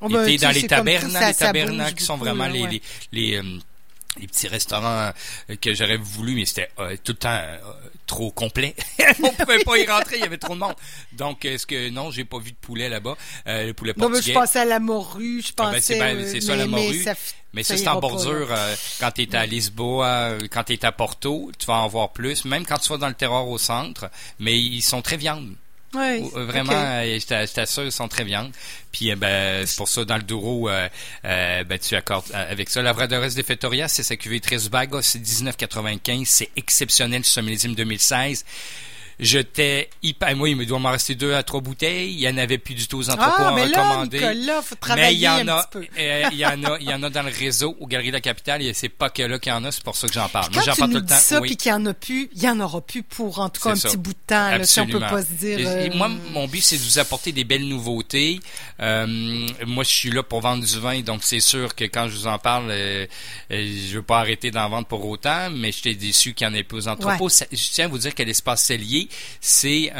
Oh, 0.00 0.08
ben, 0.08 0.22
été 0.22 0.38
dans 0.38 0.50
les 0.50 0.66
tabernas, 0.66 1.88
les 1.88 1.94
qui 1.94 2.04
sont 2.04 2.16
vraiment 2.16 2.44
là, 2.46 2.50
les, 2.52 2.62
ouais. 2.62 2.80
les, 3.12 3.32
les, 3.42 3.42
les 4.20 4.26
petits 4.26 4.48
restaurants 4.48 5.10
euh, 5.50 5.56
que 5.60 5.74
j'aurais 5.74 5.96
voulu, 5.96 6.34
mais 6.34 6.44
c'était 6.46 6.70
euh, 6.78 6.96
tout 7.02 7.12
le 7.12 7.18
temps 7.18 7.28
euh, 7.30 7.58
trop 8.06 8.30
complet. 8.30 8.74
On 9.22 9.30
pouvait 9.32 9.62
pas 9.64 9.76
y 9.78 9.86
rentrer, 9.86 10.16
il 10.16 10.20
y 10.22 10.24
avait 10.24 10.38
trop 10.38 10.54
de 10.54 10.60
monde. 10.60 10.74
Donc, 11.12 11.44
est-ce 11.44 11.66
que 11.66 11.90
non, 11.90 12.10
j'ai 12.10 12.24
pas 12.24 12.38
vu 12.38 12.52
de 12.52 12.56
poulet 12.56 12.88
là-bas, 12.88 13.16
euh, 13.46 13.66
le 13.66 13.74
poulet 13.74 13.92
Non, 13.96 14.08
mais 14.08 14.22
je 14.22 14.32
pensais 14.32 14.60
à 14.60 14.64
la 14.64 14.78
morue, 14.80 15.42
je 15.44 15.52
Ah, 15.58 15.64
ben, 15.64 15.72
pensais. 15.72 15.80
c'est 15.80 15.98
ben, 15.98 16.26
c'est 16.26 16.40
ça, 16.40 16.54
la 16.56 16.66
mais 16.66 16.70
morue. 16.70 17.02
ça 17.02 17.14
Mais 17.52 17.62
ça 17.62 17.76
ça, 17.76 17.82
c'est 17.82 17.88
en 17.88 18.00
bordure. 18.00 18.48
quand 19.00 19.10
tu 19.12 19.22
es 19.22 19.34
à 19.36 19.46
Lisboa, 19.46 20.34
quand 20.50 20.64
tu 20.64 20.74
es 20.74 20.84
à 20.84 20.92
Porto, 20.92 21.50
tu 21.58 21.66
vas 21.66 21.74
en 21.78 21.88
voir 21.88 22.12
plus. 22.12 22.44
Même 22.44 22.64
quand 22.66 22.78
tu 22.78 22.88
vas 22.90 22.98
dans 22.98 23.08
le 23.08 23.14
terroir 23.14 23.48
au 23.48 23.58
centre, 23.58 24.10
mais 24.38 24.58
ils 24.58 24.82
sont 24.82 25.02
très 25.02 25.16
viandes. 25.16 25.54
Ouais, 25.94 26.22
Euh, 26.34 26.44
Vraiment, 26.46 26.72
ok. 26.72 26.78
euh, 26.78 27.18
je 27.20 27.26
t'a- 27.26 27.46
je 27.46 27.52
t'assure, 27.52 27.84
ils 27.84 27.92
sont 27.92 28.08
très 28.08 28.24
viandes. 28.24 28.50
Puis 28.92 29.10
euh, 29.10 29.16
ben, 29.16 29.66
c'est 29.66 29.76
pour 29.76 29.88
ça, 29.88 30.04
dans 30.04 30.16
le 30.16 30.22
Douro, 30.22 30.68
euh, 30.68 30.88
ben, 31.22 31.78
tu 31.78 31.94
accordes 31.96 32.30
avec 32.32 32.68
ça. 32.70 32.82
La 32.82 32.92
Vradores 32.92 33.32
de 33.34 33.42
Fetoria, 33.42 33.88
c'est 33.88 34.02
sa 34.02 34.16
cuvée 34.16 34.40
très 34.40 34.58
Baga, 34.68 35.00
c'est 35.02 35.18
1995, 35.20 36.26
c'est 36.28 36.50
exceptionnel 36.56 37.24
ce 37.24 37.40
millésime 37.40 37.74
2016. 37.74 38.44
J'étais 39.20 39.90
hyper... 40.02 40.34
Moi, 40.36 40.50
il 40.50 40.56
me 40.56 40.66
doit 40.66 40.78
m'en 40.78 40.90
rester 40.90 41.14
deux 41.14 41.34
à 41.34 41.42
trois 41.42 41.60
bouteilles. 41.60 42.12
Il 42.12 42.20
y 42.20 42.28
en 42.28 42.36
avait 42.36 42.58
plus 42.58 42.74
du 42.74 42.86
tout 42.88 42.98
aux 42.98 43.10
entrepôts 43.10 43.32
Ah, 43.38 43.48
à 43.48 43.54
mais 43.54 43.66
là, 43.68 43.82
recommander. 43.88 44.18
Nicolas, 44.18 44.62
faut 44.62 44.74
Mais 44.96 45.14
il 45.14 45.20
y 45.20 45.28
en 45.28 45.46
a, 45.48 45.70
euh, 45.98 46.22
il 46.32 46.38
y 46.38 46.46
en 46.46 46.64
a, 46.64 46.78
il 46.80 46.86
y 46.88 46.92
en 46.92 47.02
a 47.02 47.10
dans 47.10 47.22
le 47.22 47.30
réseau 47.30 47.76
aux 47.80 47.86
Galeries 47.86 48.08
de 48.08 48.14
la 48.14 48.20
Capitale. 48.20 48.62
Et 48.62 48.74
c'est 48.74 48.88
pas 48.88 49.10
que 49.10 49.22
là 49.22 49.38
qu'il 49.38 49.50
y 49.52 49.54
en 49.54 49.64
a, 49.64 49.70
c'est 49.72 49.82
pour 49.84 49.96
ça 49.96 50.08
que 50.08 50.12
j'en 50.14 50.28
parle. 50.28 50.46
Quand 50.48 50.54
Moi, 50.54 50.62
j'en 50.66 50.74
parle 50.74 50.90
tout 50.90 50.96
le 50.98 51.06
temps. 51.06 51.14
ça, 51.14 51.40
oui. 51.40 51.48
puis 51.48 51.56
qu'il 51.56 51.70
y 51.70 51.74
en 51.74 51.86
a 51.86 51.94
plus, 51.94 52.28
il 52.34 52.42
y 52.42 52.48
en 52.48 52.58
aura 52.60 52.80
plus 52.80 53.02
pour 53.02 53.38
en 53.38 53.48
tout 53.48 53.60
cas 53.62 53.70
un 53.70 53.76
ça. 53.76 53.88
petit 53.88 53.96
bout 53.96 54.12
de 54.12 54.18
temps. 54.26 54.50
Là, 54.50 54.64
si 54.64 54.80
on 54.80 54.86
peut 54.86 54.98
pas 55.00 55.22
se 55.22 55.32
dire. 55.32 55.58
Et 55.60 55.90
euh, 55.90 55.94
moi, 55.94 56.08
mon 56.32 56.46
but, 56.48 56.62
c'est 56.62 56.76
de 56.76 56.82
vous 56.82 56.98
apporter 56.98 57.32
des 57.32 57.44
belles 57.44 57.66
nouveautés. 57.68 58.40
Euh, 58.80 59.06
moi, 59.66 59.84
je 59.84 59.90
suis 59.90 60.10
là 60.10 60.22
pour 60.22 60.40
vendre 60.40 60.64
du 60.64 60.78
vin, 60.80 61.00
donc 61.00 61.22
c'est 61.22 61.40
sûr 61.40 61.74
que 61.74 61.84
quand 61.84 62.08
je 62.08 62.16
vous 62.16 62.26
en 62.26 62.38
parle, 62.38 62.72
je 63.50 63.94
veux 63.94 64.02
pas 64.02 64.18
arrêter 64.18 64.50
d'en 64.50 64.68
vendre 64.68 64.86
pour 64.86 65.06
autant, 65.08 65.50
mais 65.50 65.72
j'étais 65.72 65.94
déçu 65.94 66.34
qu'il 66.34 66.46
y 66.46 66.50
en 66.50 66.54
ait 66.54 66.62
plus 66.64 66.78
aux 66.78 66.88
entrepôts. 66.88 67.24
Ouais. 67.24 67.30
Ça- 67.30 67.46
Je 67.52 67.70
tiens 67.70 67.84
à 67.86 67.88
vous 67.88 67.98
dire 67.98 68.14
que 68.14 68.22
l'espace 68.22 68.64
cellier, 68.64 69.03
c'est... 69.40 69.92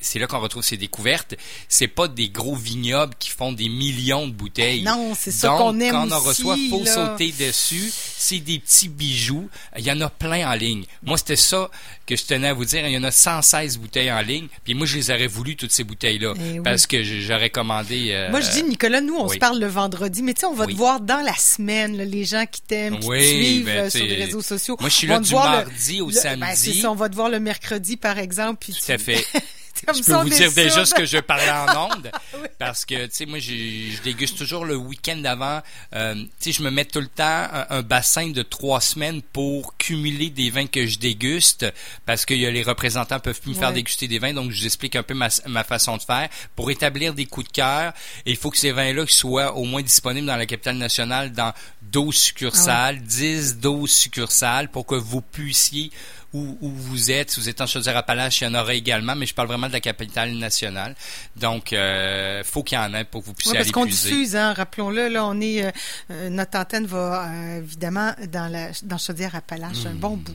c'est 0.00 0.18
là 0.18 0.26
qu'on 0.26 0.40
retrouve 0.40 0.62
ces 0.62 0.76
découvertes. 0.76 1.34
C'est 1.68 1.88
pas 1.88 2.06
des 2.08 2.28
gros 2.28 2.54
vignobles 2.54 3.14
qui 3.18 3.30
font 3.30 3.52
des 3.52 3.68
millions 3.68 4.26
de 4.28 4.32
bouteilles. 4.32 4.82
Ben 4.82 4.96
non, 4.96 5.14
c'est 5.18 5.30
ça 5.30 5.48
qu'on 5.48 5.78
aime 5.80 5.90
quand 5.92 6.06
on 6.08 6.12
en 6.12 6.18
aussi, 6.18 6.28
reçoit, 6.42 6.56
faut 6.70 6.84
là. 6.84 6.94
sauter 6.94 7.32
dessus. 7.32 7.90
C'est 8.18 8.38
des 8.38 8.58
petits 8.58 8.88
bijoux. 8.88 9.48
Il 9.78 9.84
y 9.84 9.90
en 9.90 10.00
a 10.00 10.08
plein 10.10 10.50
en 10.50 10.54
ligne. 10.54 10.84
Moi, 11.02 11.16
c'était 11.18 11.36
ça 11.36 11.70
que 12.06 12.14
je 12.16 12.24
tenais 12.24 12.48
à 12.48 12.54
vous 12.54 12.64
dire. 12.64 12.86
Il 12.86 12.92
y 12.92 12.98
en 12.98 13.04
a 13.04 13.10
116 13.10 13.78
bouteilles 13.78 14.12
en 14.12 14.20
ligne. 14.20 14.48
Puis 14.64 14.74
moi, 14.74 14.86
je 14.86 14.96
les 14.96 15.10
aurais 15.10 15.26
voulu, 15.26 15.56
toutes 15.56 15.72
ces 15.72 15.84
bouteilles-là. 15.84 16.34
Eh 16.36 16.52
oui. 16.58 16.60
Parce 16.62 16.86
que 16.86 17.02
j'aurais 17.02 17.50
commandé... 17.50 18.10
euh, 18.12 18.30
Moi, 18.30 18.40
je 18.40 18.50
dis, 18.50 18.62
Nicolas, 18.64 19.00
nous, 19.00 19.14
on 19.16 19.26
oui. 19.28 19.34
se 19.34 19.38
parle 19.40 19.58
le 19.58 19.66
vendredi, 19.66 20.22
mais 20.22 20.34
tu 20.34 20.40
sais, 20.40 20.46
on 20.46 20.54
va 20.54 20.66
Oui. 20.66 20.72
te 20.74 20.78
voir 20.78 21.00
dans 21.00 21.20
la 21.24 21.34
semaine, 21.34 21.96
là, 21.96 22.04
les 22.04 22.24
gens 22.24 22.44
qui 22.50 22.60
t'aiment, 22.62 22.98
qui 23.00 23.08
te 23.08 23.22
suivent 23.22 23.64
ben, 23.66 23.86
euh, 23.86 23.90
sur 23.90 24.04
les 24.04 24.14
réseaux 24.16 24.42
sociaux. 24.42 24.76
moi, 24.78 24.88
je 24.88 24.94
suis 24.94 25.06
là 25.06 25.18
du 25.20 25.30
voir 25.30 25.50
le- 25.50 25.64
mardi 25.66 26.00
au 26.00 26.06
le- 26.08 26.12
samedi. 26.12 26.40
Ben, 26.72 26.82
ça, 26.82 26.90
on 26.90 26.94
va 26.94 27.08
te 27.08 27.14
voir 27.16 27.28
le 27.28 27.40
mercredi, 27.40 27.96
par 27.96 28.18
exemple. 28.18 28.58
Puis 28.60 28.74
Tout 28.74 28.92
à 28.92 28.98
fait. 28.98 29.24
Je 29.94 30.02
peux 30.02 30.12
vous 30.14 30.28
dire 30.28 30.52
déjà 30.52 30.84
ce 30.84 30.94
que 30.94 31.04
je 31.04 31.18
parlais 31.18 31.50
en 31.50 31.90
ondes. 31.92 32.10
Parce 32.58 32.84
que, 32.84 33.06
tu 33.06 33.10
sais, 33.14 33.26
moi, 33.26 33.38
je 33.38 34.00
déguste 34.02 34.36
toujours 34.38 34.64
le 34.64 34.76
week-end 34.76 35.16
d'avant. 35.16 35.62
Euh, 35.94 36.14
tu 36.14 36.28
sais, 36.40 36.52
je 36.52 36.62
me 36.62 36.70
mets 36.70 36.84
tout 36.84 37.00
le 37.00 37.06
temps 37.08 37.24
un, 37.52 37.66
un 37.70 37.82
bassin 37.82 38.28
de 38.30 38.42
trois 38.42 38.80
semaines 38.80 39.22
pour 39.22 39.76
cumuler 39.76 40.30
des 40.30 40.50
vins 40.50 40.66
que 40.66 40.86
je 40.86 40.98
déguste. 40.98 41.66
Parce 42.06 42.24
que 42.24 42.34
y 42.34 42.46
a 42.46 42.50
les 42.50 42.62
représentants 42.62 43.20
peuvent 43.20 43.40
plus 43.40 43.50
me 43.50 43.54
faire 43.54 43.68
Ouais. 43.68 43.74
déguster 43.74 44.08
des 44.08 44.18
vins. 44.18 44.32
Donc, 44.32 44.50
je 44.50 44.60
vous 44.60 44.66
explique 44.66 44.96
un 44.96 45.02
peu 45.02 45.14
ma, 45.14 45.28
ma 45.46 45.64
façon 45.64 45.96
de 45.96 46.02
faire. 46.02 46.28
Pour 46.54 46.70
établir 46.70 47.14
des 47.14 47.26
coups 47.26 47.46
de 47.48 47.52
cœur, 47.52 47.92
il 48.24 48.36
faut 48.36 48.50
que 48.50 48.58
ces 48.58 48.72
vins-là 48.72 49.04
soient 49.08 49.54
au 49.56 49.64
moins 49.64 49.82
disponibles 49.82 50.26
dans 50.26 50.36
la 50.36 50.46
capitale 50.46 50.76
nationale 50.76 51.32
dans 51.32 51.52
12 51.82 52.14
succursales, 52.16 53.00
10, 53.00 53.58
12 53.58 53.90
succursales 53.90 54.68
pour 54.70 54.86
que 54.86 54.94
vous 54.94 55.20
puissiez 55.20 55.90
où, 56.32 56.58
où 56.60 56.68
vous 56.70 57.10
êtes. 57.10 57.30
Si 57.30 57.40
vous 57.40 57.48
êtes 57.48 57.60
en 57.60 57.66
Chaudière-Appalaches, 57.66 58.40
il 58.40 58.44
y 58.44 58.46
en 58.48 58.54
aura 58.54 58.74
également, 58.74 59.14
mais 59.14 59.26
je 59.26 59.34
parle 59.34 59.48
vraiment 59.48 59.68
de 59.68 59.72
la 59.72 59.80
capitale 59.80 60.32
nationale. 60.32 60.94
Donc, 61.36 61.72
euh, 61.72 62.42
faut 62.44 62.62
qu'il 62.62 62.76
y 62.76 62.80
en 62.80 62.92
ait 62.94 63.04
pour 63.04 63.22
que 63.22 63.26
vous 63.26 63.32
puissiez 63.34 63.52
Ouais, 63.52 63.58
parce 63.58 63.66
aller 63.68 63.72
qu'on 63.72 63.86
diffuse, 63.86 64.36
hein, 64.36 64.52
rappelons-le, 64.52 65.08
là, 65.08 65.24
on 65.26 65.40
est, 65.40 65.64
euh, 65.64 65.70
euh, 66.10 66.28
notre 66.30 66.58
antenne 66.58 66.86
va 66.86 67.28
euh, 67.28 67.58
évidemment 67.58 68.14
dans 68.32 68.50
la 68.50 68.68
dans 68.82 68.98
Chaudière-Appalaches, 68.98 69.86
un 69.86 69.94
bon 69.94 70.16
bout. 70.16 70.34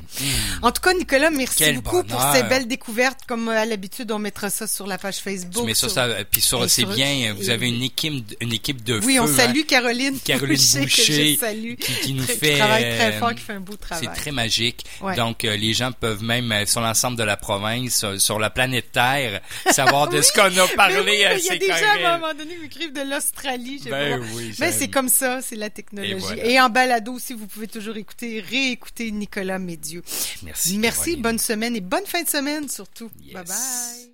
En 0.62 0.71
tout 0.71 0.82
cas, 0.82 0.93
Nicolas, 0.93 1.30
merci 1.30 1.56
Quel 1.58 1.75
beaucoup 1.75 2.04
pour 2.04 2.21
ces 2.34 2.43
belles 2.43 2.67
découvertes. 2.67 3.19
Comme 3.27 3.49
à 3.49 3.65
l'habitude, 3.65 4.12
on 4.12 4.19
mettra 4.19 4.49
ça 4.49 4.67
sur 4.67 4.88
la 4.88 4.97
page 4.97 5.17
Facebook. 5.17 5.63
Tu 5.63 5.67
mets 5.67 5.73
ça, 5.73 5.82
sur- 5.88 5.91
ça, 5.91 6.08
puis 6.30 6.41
sur, 6.41 6.69
c'est 6.69 6.86
bien, 6.86 7.34
vous 7.38 7.49
avez 7.49 7.69
une 7.69 7.84
équipe, 7.84 8.36
une 8.41 8.54
équipe 8.54 8.84
de 8.84 8.99
Oui, 8.99 9.15
feu. 9.15 9.21
on 9.21 9.25
hein, 9.25 9.36
salue 9.36 9.62
Caroline, 9.67 10.19
Caroline 10.23 10.56
Boucher, 10.58 10.82
Boucher, 10.82 11.06
que 11.06 11.32
je 11.34 11.38
salue, 11.39 11.73
qui, 11.75 11.93
qui 12.01 12.13
nous 12.13 12.25
qui 12.25 12.32
fait, 12.38 12.58
travaille 12.58 12.97
très 12.97 13.12
fort, 13.19 13.34
qui 13.36 13.41
fait 13.41 13.54
un 13.54 13.60
beau 13.60 13.75
travail. 13.75 14.08
C'est 14.13 14.19
très 14.21 14.32
magique. 14.32 14.86
Ouais. 15.01 15.15
Donc, 15.15 15.43
les 15.43 15.73
gens 15.73 15.81
peuvent 15.91 16.22
même, 16.24 16.52
euh, 16.52 16.65
sur 16.65 16.82
l'ensemble 16.82 17.17
de 17.17 17.24
la 17.24 17.38
province, 17.38 17.98
sur, 17.98 18.22
sur 18.22 18.38
la 18.39 18.50
planète 18.50 18.91
Terre, 18.91 19.41
savoir 19.72 20.08
de 20.10 20.22
ce 20.22 20.32
qu'on 20.34 20.56
a 20.58 20.67
parlé 20.76 20.98
oui, 21.04 21.24
à 21.24 21.34
il 21.38 21.44
y 21.44 21.50
a 21.50 21.54
ces 21.54 21.58
des 21.60 21.67
gens 21.67 21.74
à 22.06 22.10
un 22.10 22.17
moment 22.20 22.34
donné 22.34 22.56
qui 22.56 22.62
m'écrivent 22.62 22.94
de 22.94 23.02
l'Australie. 23.10 23.78
je 23.80 23.86
sais 23.86 23.89
Ben 23.89 24.20
pas. 24.20 24.26
oui, 24.36 24.54
Mais 24.60 24.72
c'est 24.72 24.89
comme 24.89 25.10
ça, 25.10 25.41
c'est 25.41 25.56
la 25.56 25.70
technologie. 25.70 26.12
Et 26.12 26.15
voilà. 26.15 26.46
Et 26.46 26.60
en 26.60 26.70
balado 26.70 27.13
aussi, 27.13 27.34
vous 27.34 27.48
pouvez 27.48 27.67
toujours 27.67 27.98
écouter, 27.98 28.41
réécouter 28.41 29.10
Nicolas 29.12 29.60
Médieu. 29.60 30.04
Merci. 30.44 30.78
Merci, 30.78 31.00
Caroline. 31.00 31.22
bonne 31.22 31.39
semaine 31.39 31.76
et 31.76 31.82
bonne 31.82 32.06
fin 32.06 32.22
de 32.24 32.30
semaine 32.30 32.67
surtout. 32.70 33.10
Yes. 33.24 33.34
Bye 33.34 33.46
bye. 33.46 34.11